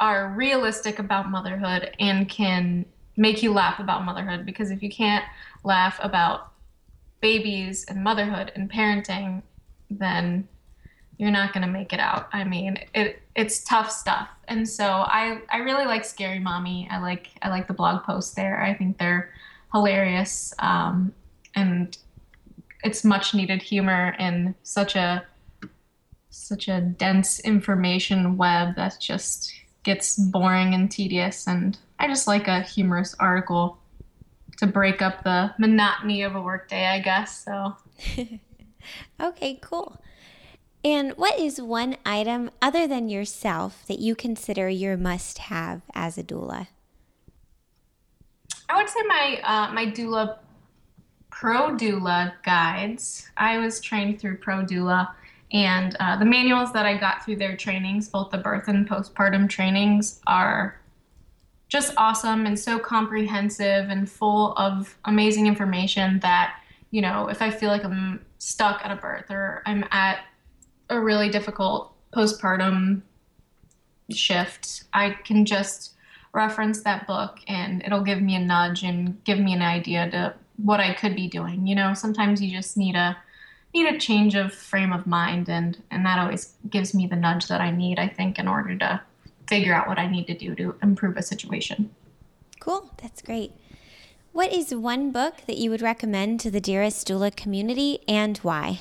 are 0.00 0.34
realistic 0.36 0.98
about 0.98 1.30
motherhood 1.30 1.94
and 2.00 2.28
can 2.28 2.84
make 3.16 3.42
you 3.42 3.52
laugh 3.52 3.78
about 3.78 4.04
motherhood. 4.04 4.44
Because 4.44 4.70
if 4.70 4.82
you 4.82 4.90
can't 4.90 5.24
laugh 5.62 5.98
about 6.02 6.53
babies 7.24 7.86
and 7.88 8.04
motherhood 8.04 8.52
and 8.54 8.70
parenting, 8.70 9.42
then 9.88 10.46
you're 11.16 11.30
not 11.30 11.54
going 11.54 11.64
to 11.64 11.72
make 11.72 11.94
it 11.94 11.98
out. 11.98 12.28
I 12.34 12.44
mean, 12.44 12.78
it 12.94 13.22
it's 13.34 13.64
tough 13.64 13.90
stuff. 13.90 14.28
And 14.46 14.68
so 14.68 14.84
I 14.84 15.40
I 15.50 15.58
really 15.58 15.86
like 15.86 16.04
Scary 16.04 16.38
Mommy. 16.38 16.86
I 16.90 16.98
like 16.98 17.28
I 17.40 17.48
like 17.48 17.66
the 17.66 17.72
blog 17.72 18.04
posts 18.04 18.34
there. 18.34 18.62
I 18.62 18.74
think 18.74 18.98
they're 18.98 19.30
hilarious. 19.72 20.52
Um, 20.58 21.14
and 21.54 21.96
it's 22.82 23.04
much 23.04 23.32
needed 23.32 23.62
humor 23.62 24.14
in 24.18 24.54
such 24.62 24.94
a 24.94 25.24
such 26.28 26.68
a 26.68 26.82
dense 26.82 27.40
information 27.40 28.36
web 28.36 28.76
that 28.76 28.98
just 29.00 29.50
gets 29.82 30.18
boring 30.18 30.74
and 30.74 30.90
tedious 30.90 31.46
and 31.46 31.78
I 31.98 32.06
just 32.06 32.26
like 32.26 32.48
a 32.48 32.60
humorous 32.60 33.14
article 33.18 33.78
to 34.58 34.66
break 34.66 35.02
up 35.02 35.24
the 35.24 35.54
monotony 35.58 36.22
of 36.22 36.34
a 36.34 36.40
workday, 36.40 36.86
I 36.86 37.00
guess. 37.00 37.44
So 37.44 37.76
Okay, 39.20 39.58
cool. 39.60 40.00
And 40.84 41.12
what 41.12 41.38
is 41.38 41.60
one 41.60 41.96
item 42.04 42.50
other 42.60 42.86
than 42.86 43.08
yourself 43.08 43.86
that 43.86 44.00
you 44.00 44.14
consider 44.14 44.68
your 44.68 44.96
must 44.96 45.38
have 45.38 45.82
as 45.94 46.18
a 46.18 46.22
doula? 46.22 46.68
I 48.68 48.76
would 48.76 48.88
say 48.88 49.00
my 49.06 49.40
uh, 49.42 49.72
my 49.72 49.86
doula 49.86 50.38
ProDoula 51.30 52.32
guides. 52.44 53.28
I 53.36 53.58
was 53.58 53.80
trained 53.80 54.20
through 54.20 54.38
ProDoula, 54.38 55.10
and 55.52 55.96
uh, 56.00 56.16
the 56.16 56.24
manuals 56.24 56.72
that 56.72 56.86
I 56.86 56.96
got 56.96 57.24
through 57.24 57.36
their 57.36 57.56
trainings, 57.56 58.08
both 58.08 58.30
the 58.30 58.38
birth 58.38 58.68
and 58.68 58.88
postpartum 58.88 59.48
trainings, 59.48 60.20
are 60.26 60.80
just 61.74 61.92
awesome 61.96 62.46
and 62.46 62.56
so 62.56 62.78
comprehensive 62.78 63.88
and 63.88 64.08
full 64.08 64.52
of 64.52 64.96
amazing 65.06 65.48
information 65.48 66.20
that 66.20 66.54
you 66.92 67.02
know 67.02 67.26
if 67.26 67.42
I 67.42 67.50
feel 67.50 67.68
like 67.68 67.84
I'm 67.84 68.24
stuck 68.38 68.84
at 68.84 68.92
a 68.92 68.94
birth 68.94 69.28
or 69.28 69.60
I'm 69.66 69.84
at 69.90 70.20
a 70.88 71.00
really 71.00 71.30
difficult 71.30 71.92
postpartum 72.12 73.02
shift, 74.08 74.84
I 74.92 75.16
can 75.24 75.44
just 75.44 75.94
reference 76.32 76.82
that 76.82 77.08
book 77.08 77.40
and 77.48 77.82
it'll 77.82 78.04
give 78.04 78.22
me 78.22 78.36
a 78.36 78.40
nudge 78.40 78.84
and 78.84 79.22
give 79.24 79.40
me 79.40 79.52
an 79.52 79.62
idea 79.62 80.08
to 80.12 80.34
what 80.58 80.78
I 80.78 80.94
could 80.94 81.16
be 81.16 81.26
doing. 81.26 81.66
You 81.66 81.74
know, 81.74 81.92
sometimes 81.92 82.40
you 82.40 82.52
just 82.52 82.76
need 82.76 82.94
a 82.94 83.16
need 83.74 83.92
a 83.92 83.98
change 83.98 84.36
of 84.36 84.54
frame 84.54 84.92
of 84.92 85.08
mind 85.08 85.48
and 85.48 85.82
and 85.90 86.06
that 86.06 86.20
always 86.20 86.54
gives 86.70 86.94
me 86.94 87.08
the 87.08 87.16
nudge 87.16 87.48
that 87.48 87.60
I 87.60 87.72
need, 87.72 87.98
I 87.98 88.06
think, 88.06 88.38
in 88.38 88.46
order 88.46 88.76
to 88.78 89.02
figure 89.46 89.74
out 89.74 89.88
what 89.88 89.98
I 89.98 90.06
need 90.06 90.26
to 90.26 90.34
do 90.34 90.54
to 90.54 90.74
improve 90.82 91.16
a 91.16 91.22
situation. 91.22 91.90
Cool. 92.60 92.90
That's 93.02 93.22
great. 93.22 93.52
What 94.32 94.52
is 94.52 94.74
one 94.74 95.12
book 95.12 95.42
that 95.46 95.58
you 95.58 95.70
would 95.70 95.82
recommend 95.82 96.40
to 96.40 96.50
the 96.50 96.60
Dearest 96.60 97.06
Doula 97.06 97.34
community 97.34 98.00
and 98.08 98.38
why? 98.38 98.80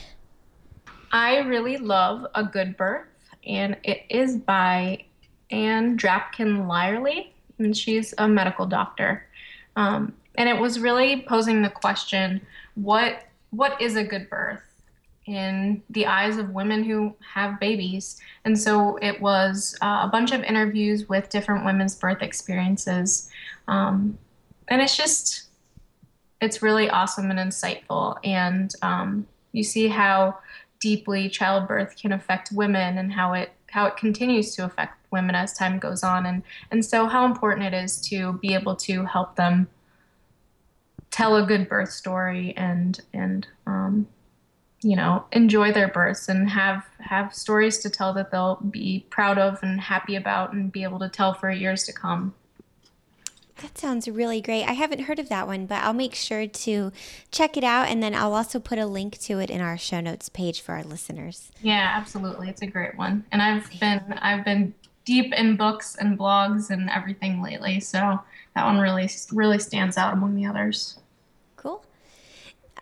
I 1.12 1.40
really 1.40 1.78
love 1.78 2.26
A 2.34 2.44
Good 2.44 2.76
Birth, 2.76 3.08
and 3.46 3.78
it 3.84 4.02
is 4.10 4.38
by 4.38 5.06
Anne 5.52 5.96
Drapkin 5.96 6.66
Lyerly 6.66 7.28
and 7.60 7.76
she's 7.76 8.14
a 8.18 8.28
medical 8.28 8.66
doctor. 8.66 9.26
Um, 9.76 10.14
and 10.36 10.50
it 10.50 10.60
was 10.60 10.80
really 10.80 11.24
posing 11.28 11.62
the 11.62 11.70
question 11.70 12.42
what 12.76 13.24
what 13.52 13.80
is 13.80 13.96
a 13.96 14.04
good 14.04 14.30
birth 14.30 14.62
in 15.26 15.82
the 15.90 16.06
eyes 16.06 16.38
of 16.38 16.50
women 16.50 16.84
who 16.84 17.16
have 17.34 17.60
babies. 17.60 18.20
And 18.46 18.60
so 18.60 18.98
it 18.98 19.22
was 19.22 19.78
uh, 19.82 20.02
a 20.04 20.10
bunch 20.12 20.32
of 20.32 20.44
interviews 20.44 21.08
with 21.08 21.30
different 21.30 21.66
women's 21.66 21.96
birth 21.96 22.22
experiences. 22.22 23.30
Um, 23.68 24.18
and 24.68 24.82
it's 24.82 24.98
just 24.98 25.44
it's 26.42 26.62
really 26.62 26.90
awesome 26.90 27.32
and 27.32 27.40
insightful. 27.40 28.18
And 28.24 28.74
um, 28.82 29.28
you 29.54 29.64
see 29.64 29.88
how 29.88 30.40
deeply 30.82 31.30
childbirth 31.30 31.96
can 31.96 32.12
affect 32.12 32.52
women 32.52 32.98
and 32.98 33.14
how 33.14 33.34
it 33.34 33.52
how 33.72 33.86
it 33.88 33.98
continues 33.98 34.54
to 34.56 34.66
affect 34.66 34.98
women 35.10 35.34
as 35.36 35.54
time 35.54 35.80
goes 35.80 36.04
on. 36.04 36.26
And 36.26 36.44
and 36.72 36.84
so 36.84 37.08
how 37.08 37.26
important 37.26 37.66
it 37.66 37.74
is 37.74 38.02
to 38.10 38.34
be 38.34 38.54
able 38.54 38.76
to 38.78 39.06
help 39.06 39.36
them 39.38 39.68
tell 41.12 41.38
a 41.38 41.46
good 41.46 41.70
birth 41.70 41.92
story 41.92 42.54
and 42.58 43.00
and 43.14 43.48
um, 43.66 44.08
you 44.84 44.96
know 44.96 45.26
enjoy 45.32 45.72
their 45.72 45.88
births 45.88 46.28
and 46.30 46.50
have 46.50 46.86
have 47.00 47.34
stories 47.34 47.78
to 47.80 47.90
tell 47.90 48.14
that 48.14 48.32
they'll 48.32 48.56
be 48.70 49.06
proud 49.10 49.38
of 49.38 49.60
and 49.64 49.80
happy 49.80 50.16
about 50.16 50.54
and 50.54 50.72
be 50.72 50.84
able 50.84 51.00
to 51.00 51.10
tell 51.10 51.34
for 51.34 51.50
years 51.50 51.84
to 51.84 51.94
come 51.94 52.34
that 53.64 53.78
sounds 53.78 54.08
really 54.10 54.42
great. 54.42 54.66
I 54.66 54.74
haven't 54.74 55.02
heard 55.02 55.20
of 55.20 55.30
that 55.30 55.48
one, 55.48 55.68
but 55.68 55.84
I'll 55.84 55.94
make 55.94 56.16
sure 56.16 56.48
to 56.48 56.92
check 57.32 57.56
it 57.56 57.64
out 57.64 57.88
and 57.88 58.04
then 58.04 58.14
I'll 58.14 58.34
also 58.34 58.60
put 58.60 58.78
a 58.78 58.86
link 58.86 59.18
to 59.20 59.40
it 59.40 59.50
in 59.50 59.62
our 59.62 59.78
show 59.78 60.02
notes 60.02 60.28
page 60.28 60.60
for 60.60 60.74
our 60.74 60.84
listeners. 60.84 61.52
Yeah, 61.62 61.94
absolutely. 61.96 62.50
It's 62.50 62.62
a 62.62 62.68
great 62.68 62.98
one. 62.98 63.24
And 63.32 63.42
I've 63.42 63.70
been 63.80 64.02
I've 64.22 64.44
been 64.44 64.74
deep 65.06 65.34
in 65.34 65.56
books 65.56 65.96
and 65.96 66.18
blogs 66.18 66.72
and 66.72 66.90
everything 66.90 67.42
lately. 67.42 67.80
So 67.80 68.20
that 68.56 68.66
one 68.66 68.80
really 68.80 69.10
really 69.32 69.60
stands 69.60 69.98
out 69.98 70.14
among 70.14 70.36
the 70.36 70.46
others. 70.46 71.00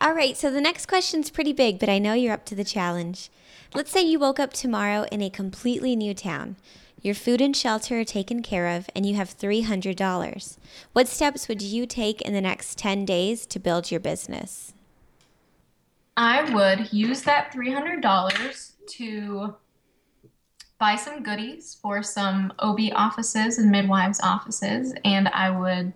All 0.02 0.14
right, 0.14 0.36
so 0.36 0.50
the 0.50 0.60
next 0.60 0.86
question's 0.86 1.30
pretty 1.30 1.52
big, 1.52 1.78
but 1.78 1.88
I 1.88 2.00
know 2.00 2.12
you're 2.12 2.32
up 2.32 2.44
to 2.46 2.56
the 2.56 2.64
challenge. 2.64 3.30
Let's 3.72 3.92
say 3.92 4.02
you 4.02 4.18
woke 4.18 4.40
up 4.40 4.52
tomorrow 4.52 5.06
in 5.12 5.22
a 5.22 5.30
completely 5.30 5.94
new 5.94 6.12
town. 6.12 6.56
Your 7.02 7.14
food 7.14 7.40
and 7.40 7.56
shelter 7.56 8.00
are 8.00 8.04
taken 8.04 8.42
care 8.42 8.66
of, 8.66 8.90
and 8.96 9.06
you 9.06 9.14
have 9.14 9.38
$300. 9.38 10.56
What 10.92 11.06
steps 11.06 11.46
would 11.46 11.62
you 11.62 11.86
take 11.86 12.20
in 12.20 12.32
the 12.32 12.40
next 12.40 12.78
10 12.78 13.04
days 13.04 13.46
to 13.46 13.60
build 13.60 13.92
your 13.92 14.00
business? 14.00 14.74
I 16.16 16.52
would 16.52 16.92
use 16.92 17.22
that 17.22 17.52
$300 17.52 18.72
to 18.84 19.54
buy 20.80 20.96
some 20.96 21.22
goodies 21.22 21.78
for 21.80 22.02
some 22.02 22.52
OB 22.58 22.90
offices 22.96 23.58
and 23.58 23.70
midwives 23.70 24.18
offices, 24.20 24.94
and 25.04 25.28
I 25.28 25.50
would 25.50 25.92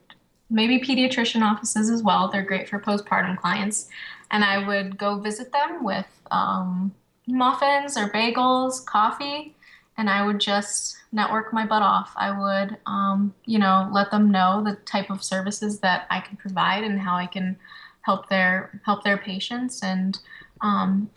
maybe 0.49 0.81
pediatrician 0.81 1.43
offices 1.43 1.91
as 1.91 2.03
well. 2.03 2.29
They're 2.29 2.43
great 2.43 2.69
for 2.69 2.79
postpartum 2.79 3.39
clients. 3.39 3.89
And 4.31 4.45
I 4.45 4.67
would 4.67 4.99
go 4.99 5.19
visit 5.19 5.53
them 5.53 5.85
with 5.85 6.07
um, 6.31 6.95
muffins 7.27 7.97
or 7.97 8.09
bagels, 8.09 8.85
coffee, 8.85 9.55
and 9.99 10.11
I 10.11 10.25
would 10.25 10.41
just 10.41 10.97
network 11.13 11.53
my 11.53 11.65
butt 11.65 11.83
off. 11.83 12.13
I 12.17 12.31
would, 12.31 12.77
um, 12.87 13.35
you 13.47 13.59
know, 13.59 13.89
let 13.93 14.11
them 14.11 14.31
know 14.31 14.63
the 14.63 14.77
type 14.85 15.11
of 15.11 15.23
services 15.23 15.81
that 15.81 16.07
I 16.11 16.21
can 16.21 16.37
provide 16.37 16.85
and 16.85 17.01
how 17.01 17.17
I 17.17 17.27
can 17.27 17.57
help 18.03 18.29
their 18.29 18.81
help 18.85 19.03
their 19.05 19.17
patients 19.17 19.83
and 19.83 20.19
um, 20.61 21.11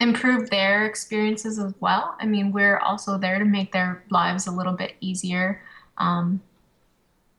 improve 0.00 0.50
their 0.50 0.84
experiences 0.84 1.58
as 1.58 1.74
well. 1.80 2.16
I 2.20 2.26
mean, 2.26 2.52
we're 2.52 2.78
also 2.78 3.18
there 3.18 3.38
to 3.38 3.44
make 3.44 3.72
their 3.72 4.02
lives 4.10 4.46
a 4.46 4.52
little 4.52 4.74
bit 4.74 4.94
easier 5.00 5.62
um, 5.98 6.40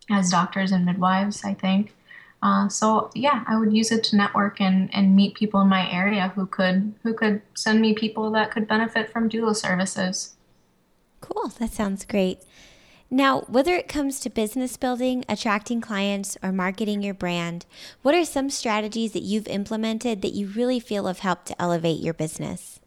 as 0.09 0.31
doctors 0.31 0.71
and 0.71 0.85
midwives, 0.85 1.43
I 1.43 1.53
think. 1.53 1.95
Uh, 2.41 2.69
so 2.69 3.11
yeah, 3.15 3.43
I 3.47 3.57
would 3.57 3.73
use 3.73 3.91
it 3.91 4.03
to 4.05 4.15
network 4.15 4.61
and, 4.61 4.93
and 4.93 5.15
meet 5.15 5.35
people 5.35 5.59
in 5.61 5.67
my 5.67 5.91
area 5.91 6.31
who 6.35 6.45
could 6.45 6.93
who 7.03 7.13
could 7.13 7.41
send 7.53 7.81
me 7.81 7.93
people 7.93 8.31
that 8.31 8.51
could 8.51 8.67
benefit 8.67 9.11
from 9.11 9.29
doula 9.29 9.55
services. 9.55 10.35
Cool, 11.21 11.49
that 11.59 11.73
sounds 11.73 12.05
great. 12.05 12.39
Now, 13.11 13.41
whether 13.47 13.73
it 13.73 13.87
comes 13.87 14.19
to 14.19 14.29
business 14.29 14.77
building, 14.77 15.25
attracting 15.27 15.81
clients, 15.81 16.37
or 16.43 16.51
marketing 16.51 17.01
your 17.01 17.15
brand, 17.15 17.65
what 18.03 18.13
are 18.13 18.23
some 18.23 18.51
strategies 18.51 19.13
that 19.13 19.23
you've 19.23 19.47
implemented 19.47 20.21
that 20.21 20.33
you 20.33 20.47
really 20.47 20.79
feel 20.79 21.07
have 21.07 21.19
helped 21.19 21.47
to 21.47 21.59
elevate 21.59 22.01
your 22.01 22.13
business? 22.13 22.79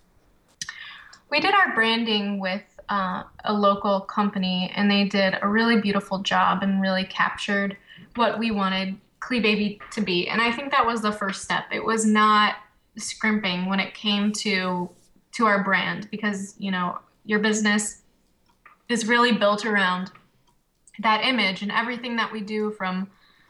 We 1.28 1.40
did 1.40 1.54
our 1.54 1.74
branding 1.74 2.38
with 2.38 2.62
uh, 2.92 3.22
a 3.46 3.54
local 3.54 4.02
company, 4.02 4.70
and 4.76 4.90
they 4.90 5.04
did 5.04 5.38
a 5.40 5.48
really 5.48 5.80
beautiful 5.80 6.18
job 6.18 6.62
and 6.62 6.82
really 6.82 7.04
captured 7.04 7.74
what 8.16 8.38
we 8.38 8.50
wanted 8.50 8.98
CLEBaby 9.20 9.80
to 9.92 10.02
be. 10.02 10.28
And 10.28 10.42
I 10.42 10.52
think 10.52 10.70
that 10.72 10.84
was 10.84 11.00
the 11.00 11.10
first 11.10 11.40
step. 11.40 11.64
It 11.72 11.82
was 11.82 12.04
not 12.04 12.56
scrimping 12.98 13.64
when 13.64 13.80
it 13.80 13.94
came 13.94 14.30
to 14.30 14.90
to 15.32 15.46
our 15.46 15.64
brand 15.64 16.08
because 16.10 16.54
you 16.58 16.70
know 16.70 16.98
your 17.24 17.38
business 17.38 18.02
is 18.90 19.06
really 19.06 19.32
built 19.32 19.64
around 19.64 20.10
that 20.98 21.24
image 21.24 21.62
and 21.62 21.72
everything 21.72 22.16
that 22.16 22.30
we 22.30 22.42
do 22.42 22.72
from 22.72 23.08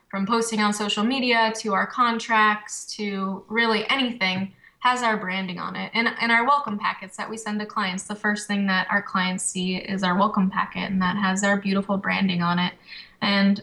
from 0.09 0.25
posting 0.25 0.61
on 0.61 0.73
social 0.73 1.03
media 1.03 1.53
to 1.57 1.75
our 1.75 1.89
contracts 1.89 2.87
to 2.95 3.45
really 3.49 3.85
anything 3.89 4.53
has 4.83 5.03
our 5.03 5.17
branding 5.17 5.59
on 5.59 5.77
it 5.77 5.91
and, 5.95 6.09
and 6.21 6.33
our 6.33 6.45
welcome 6.45 6.79
packets 6.79 7.17
that 7.17 7.29
we 7.29 7.37
send 7.37 7.59
to 7.61 7.67
clients 7.67 8.05
the 8.05 8.15
first 8.15 8.47
thing 8.47 8.67
that 8.67 8.87
our 8.91 9.03
clients 9.03 9.45
see 9.45 9.77
is 9.77 10.03
our 10.03 10.17
welcome 10.17 10.51
packet 10.51 10.91
and 10.91 11.01
that 11.01 11.17
has 11.17 11.45
our 11.45 11.57
beautiful 11.57 11.97
branding 11.97 12.43
on 12.43 12.59
it 12.59 12.73
and 13.21 13.63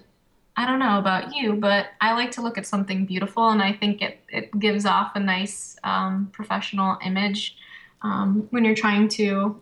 i 0.58 0.66
don't 0.66 0.80
know 0.80 0.98
about 0.98 1.36
you 1.36 1.54
but 1.54 1.88
i 2.02 2.14
like 2.14 2.32
to 2.32 2.42
look 2.42 2.58
at 2.58 2.66
something 2.66 3.06
beautiful 3.06 3.50
and 3.50 3.62
i 3.62 3.72
think 3.74 4.02
it, 4.02 4.22
it 4.30 4.60
gives 4.60 4.86
off 4.86 5.12
a 5.16 5.20
nice 5.20 5.78
um, 5.84 6.30
professional 6.32 6.98
image 7.06 7.58
um, 8.02 8.48
when 8.52 8.64
you're 8.64 8.76
trying 8.76 9.08
to 9.10 9.60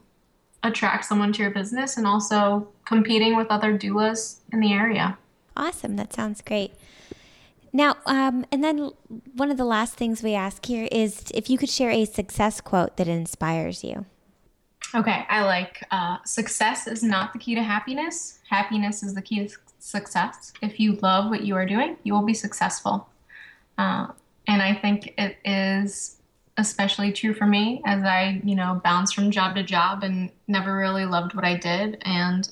attract 0.63 1.05
someone 1.05 1.33
to 1.33 1.41
your 1.41 1.51
business 1.51 1.97
and 1.97 2.05
also 2.05 2.67
competing 2.85 3.35
with 3.35 3.47
other 3.49 3.77
doulas 3.77 4.39
in 4.51 4.59
the 4.59 4.73
area. 4.73 5.17
Awesome. 5.55 5.95
That 5.95 6.13
sounds 6.13 6.41
great. 6.41 6.73
Now, 7.73 7.97
um, 8.05 8.45
and 8.51 8.63
then 8.63 8.91
one 9.35 9.51
of 9.51 9.57
the 9.57 9.65
last 9.65 9.95
things 9.95 10.23
we 10.23 10.33
ask 10.33 10.65
here 10.65 10.87
is 10.91 11.25
if 11.33 11.49
you 11.49 11.57
could 11.57 11.69
share 11.69 11.91
a 11.91 12.05
success 12.05 12.61
quote 12.61 12.97
that 12.97 13.07
inspires 13.07 13.83
you. 13.83 14.05
Okay, 14.95 15.25
I 15.29 15.43
like 15.43 15.83
uh, 15.91 16.17
success 16.25 16.87
is 16.87 17.03
not 17.03 17.33
the 17.33 17.39
key 17.39 17.55
to 17.55 17.63
happiness. 17.63 18.39
Happiness 18.49 19.03
is 19.03 19.13
the 19.13 19.21
key 19.21 19.47
to 19.47 19.55
success. 19.79 20.53
If 20.61 20.79
you 20.79 20.93
love 21.01 21.29
what 21.29 21.43
you 21.43 21.55
are 21.55 21.65
doing, 21.65 21.97
you 22.03 22.13
will 22.13 22.25
be 22.25 22.33
successful. 22.33 23.09
Uh, 23.77 24.07
and 24.47 24.61
I 24.61 24.73
think 24.73 25.13
it 25.17 25.37
is 25.43 26.17
especially 26.57 27.11
true 27.11 27.33
for 27.33 27.45
me 27.45 27.81
as 27.85 28.03
I, 28.03 28.41
you 28.43 28.55
know, 28.55 28.81
bounced 28.83 29.13
from 29.13 29.29
job 29.29 29.55
to 29.55 29.63
job 29.63 30.03
and 30.03 30.31
never 30.47 30.75
really 30.75 31.05
loved 31.05 31.35
what 31.35 31.45
I 31.45 31.55
did. 31.55 32.01
And 32.03 32.49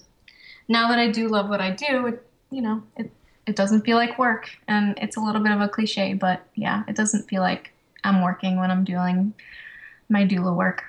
now 0.68 0.90
that 0.90 1.00
I 1.00 1.10
do 1.10 1.28
love 1.28 1.50
what 1.50 1.62
I 1.62 1.72
do, 1.72 2.08
it, 2.08 2.28
you 2.52 2.62
know, 2.62 2.84
it, 2.98 3.12
it 3.48 3.56
doesn't 3.56 3.82
feel 3.82 3.98
like 3.98 4.18
work. 4.18 4.50
And 4.68 4.98
it's 5.02 5.18
a 5.18 5.20
little 5.20 5.42
bit 5.42 5.52
of 5.52 5.62
a 5.62 5.70
cliche, 5.70 6.14
but 6.14 6.46
yeah, 6.56 6.84
it 6.88 6.96
doesn't 6.96 7.28
feel 7.30 7.42
like 7.42 7.72
I'm 8.04 8.22
working 8.22 8.58
when 8.58 8.72
I'm 8.72 8.84
doing 8.84 9.34
my 10.10 10.26
doula 10.26 10.56
work. 10.56 10.84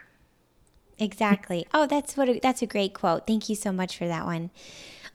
Exactly. 0.98 1.66
Oh, 1.74 1.86
that's 1.86 2.16
what 2.16 2.28
a, 2.28 2.40
that's 2.40 2.62
a 2.62 2.66
great 2.66 2.94
quote. 2.94 3.26
Thank 3.26 3.48
you 3.48 3.54
so 3.54 3.72
much 3.72 3.98
for 3.98 4.06
that 4.08 4.24
one. 4.24 4.50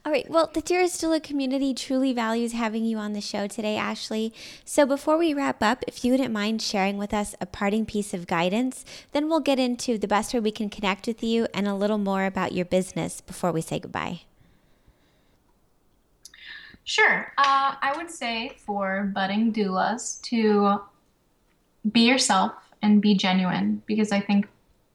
All 0.04 0.12
right. 0.12 0.27
Well, 0.27 0.49
the 0.51 0.62
Dearest 0.62 0.99
Doula 0.99 1.21
community 1.21 1.75
truly 1.75 2.12
values 2.12 2.54
having 2.54 2.86
you 2.86 2.97
on 2.97 3.13
the 3.13 3.21
show 3.21 3.45
today, 3.45 3.77
Ashley. 3.77 4.34
So 4.65 4.84
before 4.88 5.15
we 5.15 5.32
wrap 5.32 5.62
up, 5.62 5.84
if 5.88 6.04
you 6.04 6.12
wouldn't 6.12 6.34
mind 6.34 6.63
sharing 6.63 6.97
with 6.97 7.13
us 7.13 7.36
a 7.39 7.45
parting 7.45 7.86
piece 7.86 8.12
of 8.12 8.25
guidance, 8.25 8.84
then 9.12 9.30
we'll 9.30 9.41
get 9.41 9.60
into 9.60 9.99
the 9.99 10.08
best 10.08 10.34
way 10.34 10.39
we 10.39 10.49
can 10.49 10.71
connect 10.71 11.06
with 11.06 11.21
you 11.21 11.45
and 11.54 11.67
a 11.67 11.75
little 11.75 11.99
more 11.99 12.25
about 12.25 12.54
your 12.54 12.65
business 12.65 13.21
before 13.21 13.51
we 13.51 13.62
say 13.62 13.77
goodbye. 13.77 14.21
Sure. 16.84 17.32
Uh, 17.38 17.76
I 17.82 17.94
would 17.96 18.10
say 18.10 18.54
for 18.58 19.12
budding 19.13 19.54
doulas 19.54 20.22
to 20.24 20.82
be 21.91 22.02
yourself 22.02 22.54
and 22.82 23.02
be 23.02 23.15
genuine 23.15 23.82
because 23.86 24.12
I 24.12 24.20
think 24.20 24.48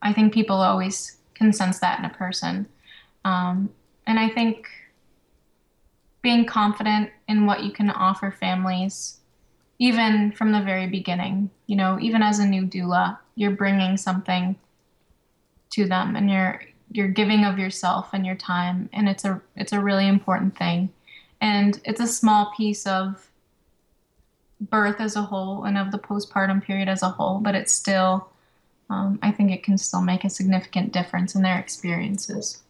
I 0.03 0.13
think 0.13 0.35
people 0.35 0.57
always 0.57 1.19
can 1.35 1.53
sense 1.53 1.79
that 1.81 1.99
in 1.99 2.05
a 2.05 2.11
person. 2.11 2.67
Um, 3.25 3.71
and 4.07 4.19
I 4.19 4.29
think 4.29 4.69
being 6.23 6.45
confident 6.45 7.11
in 7.29 7.47
what 7.47 7.63
you 7.63 7.71
can 7.71 7.91
offer 7.91 8.31
families, 8.31 9.19
even 9.79 10.33
from 10.33 10.53
the 10.53 10.61
very 10.61 10.87
beginning, 10.87 11.51
you 11.67 11.77
know, 11.77 11.99
even 12.01 12.23
as 12.23 12.39
a 12.39 12.47
new 12.47 12.63
doula, 12.67 13.19
you're 13.35 13.53
bringing 13.53 13.97
something 13.97 14.57
to 15.71 15.87
them 15.87 16.17
and 16.17 16.31
you're 16.31 16.63
you're 16.93 17.09
giving 17.09 17.45
of 17.45 17.59
yourself 17.59 18.11
and 18.13 18.25
your 18.25 18.37
time 18.37 18.89
and 18.93 19.09
it's 19.09 19.25
a 19.25 19.41
it's 19.57 19.73
a 19.73 19.81
really 19.81 20.07
important 20.07 20.57
thing 20.57 20.89
and 21.41 21.81
it's 21.85 22.01
a 22.01 22.07
small 22.07 22.53
piece 22.57 22.87
of 22.87 23.31
birth 24.61 25.01
as 25.01 25.17
a 25.17 25.23
whole 25.23 25.65
and 25.65 25.77
of 25.77 25.91
the 25.91 25.99
postpartum 25.99 26.63
period 26.63 26.89
as 26.89 27.03
a 27.03 27.11
whole 27.11 27.39
but 27.39 27.55
it's 27.55 27.73
still 27.73 28.31
um, 28.89 29.19
I 29.23 29.33
think 29.33 29.51
it 29.51 29.65
can 29.65 29.77
still 29.79 30.03
make 30.03 30.25
a 30.25 30.31
significant 30.31 30.93
difference 30.93 31.35
in 31.35 31.43
their 31.43 31.59
experiences. 31.59 32.63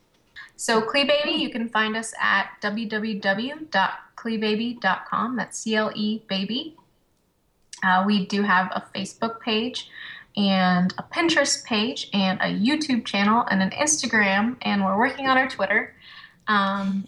So, 0.57 0.81
CLEBaby, 0.81 1.39
you 1.39 1.51
can 1.51 1.69
find 1.69 1.95
us 1.97 2.15
at 2.21 2.49
www.clebaby.com. 2.63 5.37
That's 5.37 5.59
C 5.59 5.77
L 5.77 5.93
E 5.95 6.23
Baby. 6.29 6.75
Uh, 7.83 8.05
we 8.07 8.25
do 8.25 8.41
have 8.43 8.73
a 8.75 8.83
Facebook 8.95 9.41
page 9.41 9.91
and 10.35 10.95
a 10.97 11.03
Pinterest 11.03 11.63
page 11.65 12.09
and 12.15 12.41
a 12.41 12.47
YouTube 12.47 13.05
channel 13.05 13.45
and 13.51 13.63
an 13.63 13.69
Instagram, 13.71 14.57
and 14.63 14.83
we're 14.83 14.99
working 14.99 15.27
on 15.27 15.37
our 15.37 15.49
Twitter. 15.49 15.95
Um, 16.49 17.07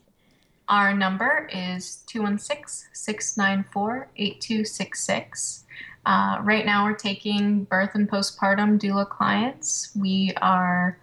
our 0.68 0.94
number 0.94 1.48
is 1.52 2.02
216 2.07 2.90
694 2.92 4.09
8266. 4.16 5.64
Uh, 6.07 6.38
right 6.42 6.64
now, 6.64 6.85
we're 6.85 6.94
taking 6.94 7.64
birth 7.64 7.94
and 7.94 8.09
postpartum 8.09 8.78
doula 8.78 9.09
clients. 9.09 9.90
We 9.94 10.33
are 10.40 10.98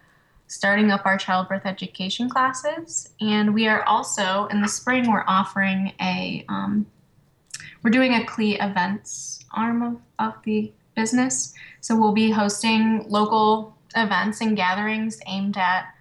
starting 0.47 0.91
up 0.91 1.06
our 1.06 1.17
childbirth 1.17 1.65
education 1.65 2.30
classes, 2.30 3.10
and 3.19 3.54
we 3.54 3.67
are 3.67 3.84
also 3.84 4.47
in 4.47 4.62
the 4.62 4.67
spring. 4.67 5.12
We're 5.12 5.23
offering 5.28 5.93
a 6.01 6.45
um, 6.49 6.86
we're 7.84 7.91
doing 7.91 8.13
a 8.13 8.25
CLE 8.25 8.56
events 8.60 9.45
arm 9.54 9.82
of, 9.82 9.97
of 10.17 10.34
the 10.43 10.71
business. 10.95 11.54
So 11.82 11.95
we'll 11.99 12.13
be 12.13 12.32
hosting 12.32 13.06
local 13.08 13.78
events 13.95 14.41
and 14.41 14.56
gatherings 14.56 15.19
aimed 15.28 15.58
at 15.58 15.95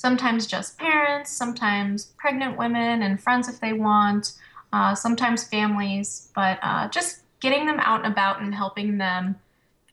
sometimes 0.00 0.46
just 0.46 0.78
parents, 0.78 1.30
sometimes 1.30 2.06
pregnant 2.16 2.56
women 2.56 3.02
and 3.02 3.22
friends 3.22 3.50
if 3.50 3.60
they 3.60 3.74
want, 3.74 4.32
uh, 4.72 4.94
sometimes 4.94 5.44
families, 5.44 6.32
but 6.34 6.58
uh, 6.62 6.88
just 6.88 7.20
getting 7.40 7.66
them 7.66 7.78
out 7.80 8.02
and 8.02 8.10
about 8.10 8.40
and 8.40 8.54
helping 8.54 8.96
them 8.96 9.36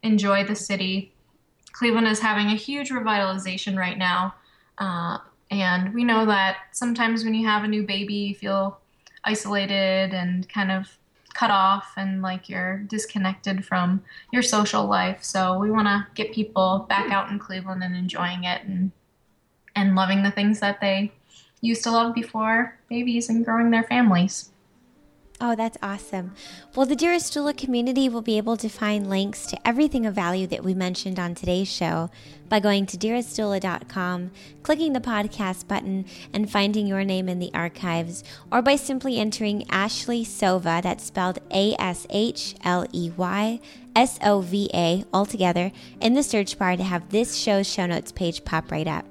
enjoy 0.03 0.45
the 0.45 0.55
city. 0.55 1.11
Cleveland 1.73 2.07
is 2.07 2.21
having 2.21 2.47
a 2.47 2.55
huge 2.55 2.89
revitalization 2.89 3.77
right 3.77 3.97
now. 3.97 4.33
Uh, 4.77 5.17
and 5.51 5.93
we 5.93 6.05
know 6.05 6.25
that 6.25 6.55
sometimes 6.71 7.25
when 7.25 7.33
you 7.33 7.45
have 7.45 7.65
a 7.65 7.67
new 7.67 7.83
baby, 7.83 8.13
you 8.13 8.35
feel 8.35 8.79
isolated 9.25 10.13
and 10.13 10.47
kind 10.47 10.71
of 10.71 10.97
cut 11.33 11.51
off 11.51 11.91
and 11.97 12.21
like 12.21 12.47
you're 12.47 12.77
disconnected 12.87 13.65
from 13.65 14.01
your 14.31 14.41
social 14.41 14.85
life. 14.85 15.21
So 15.21 15.59
we 15.59 15.69
want 15.69 15.87
to 15.89 16.07
get 16.15 16.31
people 16.31 16.85
back 16.87 17.11
out 17.11 17.29
in 17.29 17.39
Cleveland 17.39 17.83
and 17.83 17.93
enjoying 17.93 18.45
it 18.45 18.63
and 18.63 18.93
and 19.77 19.95
loving 19.95 20.23
the 20.23 20.31
things 20.31 20.59
that 20.59 20.81
they 20.81 21.11
used 21.61 21.83
to 21.83 21.91
love 21.91 22.13
before 22.13 22.77
babies 22.89 23.29
and 23.29 23.45
growing 23.45 23.69
their 23.69 23.83
families. 23.83 24.51
Oh, 25.39 25.55
that's 25.55 25.77
awesome. 25.83 26.33
Well, 26.75 26.87
the 26.87 26.95
Dearest 26.95 27.31
Doula 27.31 27.55
community 27.55 28.09
will 28.09 28.23
be 28.23 28.37
able 28.37 28.57
to 28.57 28.67
find 28.67 29.07
links 29.07 29.45
to 29.47 29.67
everything 29.67 30.07
of 30.07 30.15
value 30.15 30.47
that 30.47 30.63
we 30.63 30.73
mentioned 30.73 31.19
on 31.19 31.35
today's 31.35 31.71
show 31.71 32.09
by 32.49 32.59
going 32.59 32.87
to 32.87 32.97
dearestdoula.com, 32.97 34.31
clicking 34.63 34.93
the 34.93 34.99
podcast 34.99 35.67
button, 35.67 36.05
and 36.33 36.49
finding 36.49 36.87
your 36.87 37.03
name 37.03 37.29
in 37.29 37.37
the 37.37 37.51
archives, 37.53 38.23
or 38.51 38.63
by 38.63 38.75
simply 38.75 39.19
entering 39.19 39.69
Ashley 39.69 40.25
Sova, 40.25 40.81
that's 40.81 41.03
spelled 41.03 41.37
A 41.51 41.75
S 41.77 42.07
H 42.09 42.55
L 42.63 42.87
E 42.91 43.11
Y 43.15 43.59
S 43.95 44.17
O 44.23 44.41
V 44.41 44.71
A, 44.73 45.05
altogether, 45.13 45.71
in 46.01 46.15
the 46.15 46.23
search 46.23 46.57
bar 46.57 46.75
to 46.75 46.83
have 46.83 47.09
this 47.09 47.35
show's 47.35 47.71
show 47.71 47.85
notes 47.85 48.11
page 48.11 48.43
pop 48.43 48.71
right 48.71 48.87
up. 48.87 49.05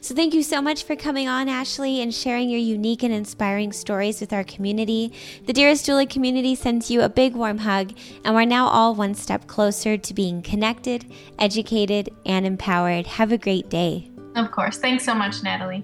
So, 0.00 0.14
thank 0.14 0.34
you 0.34 0.42
so 0.42 0.60
much 0.60 0.84
for 0.84 0.96
coming 0.96 1.28
on, 1.28 1.48
Ashley, 1.48 2.00
and 2.00 2.14
sharing 2.14 2.48
your 2.48 2.60
unique 2.60 3.02
and 3.02 3.12
inspiring 3.12 3.72
stories 3.72 4.20
with 4.20 4.32
our 4.32 4.44
community. 4.44 5.12
The 5.46 5.52
Dearest 5.52 5.86
Doula 5.86 6.08
community 6.08 6.54
sends 6.54 6.90
you 6.90 7.02
a 7.02 7.08
big 7.08 7.34
warm 7.34 7.58
hug, 7.58 7.92
and 8.24 8.34
we're 8.34 8.44
now 8.44 8.68
all 8.68 8.94
one 8.94 9.14
step 9.14 9.46
closer 9.46 9.96
to 9.96 10.14
being 10.14 10.42
connected, 10.42 11.06
educated, 11.38 12.10
and 12.26 12.46
empowered. 12.46 13.06
Have 13.06 13.32
a 13.32 13.38
great 13.38 13.68
day. 13.68 14.10
Of 14.34 14.50
course. 14.50 14.78
Thanks 14.78 15.04
so 15.04 15.14
much, 15.14 15.42
Natalie. 15.42 15.82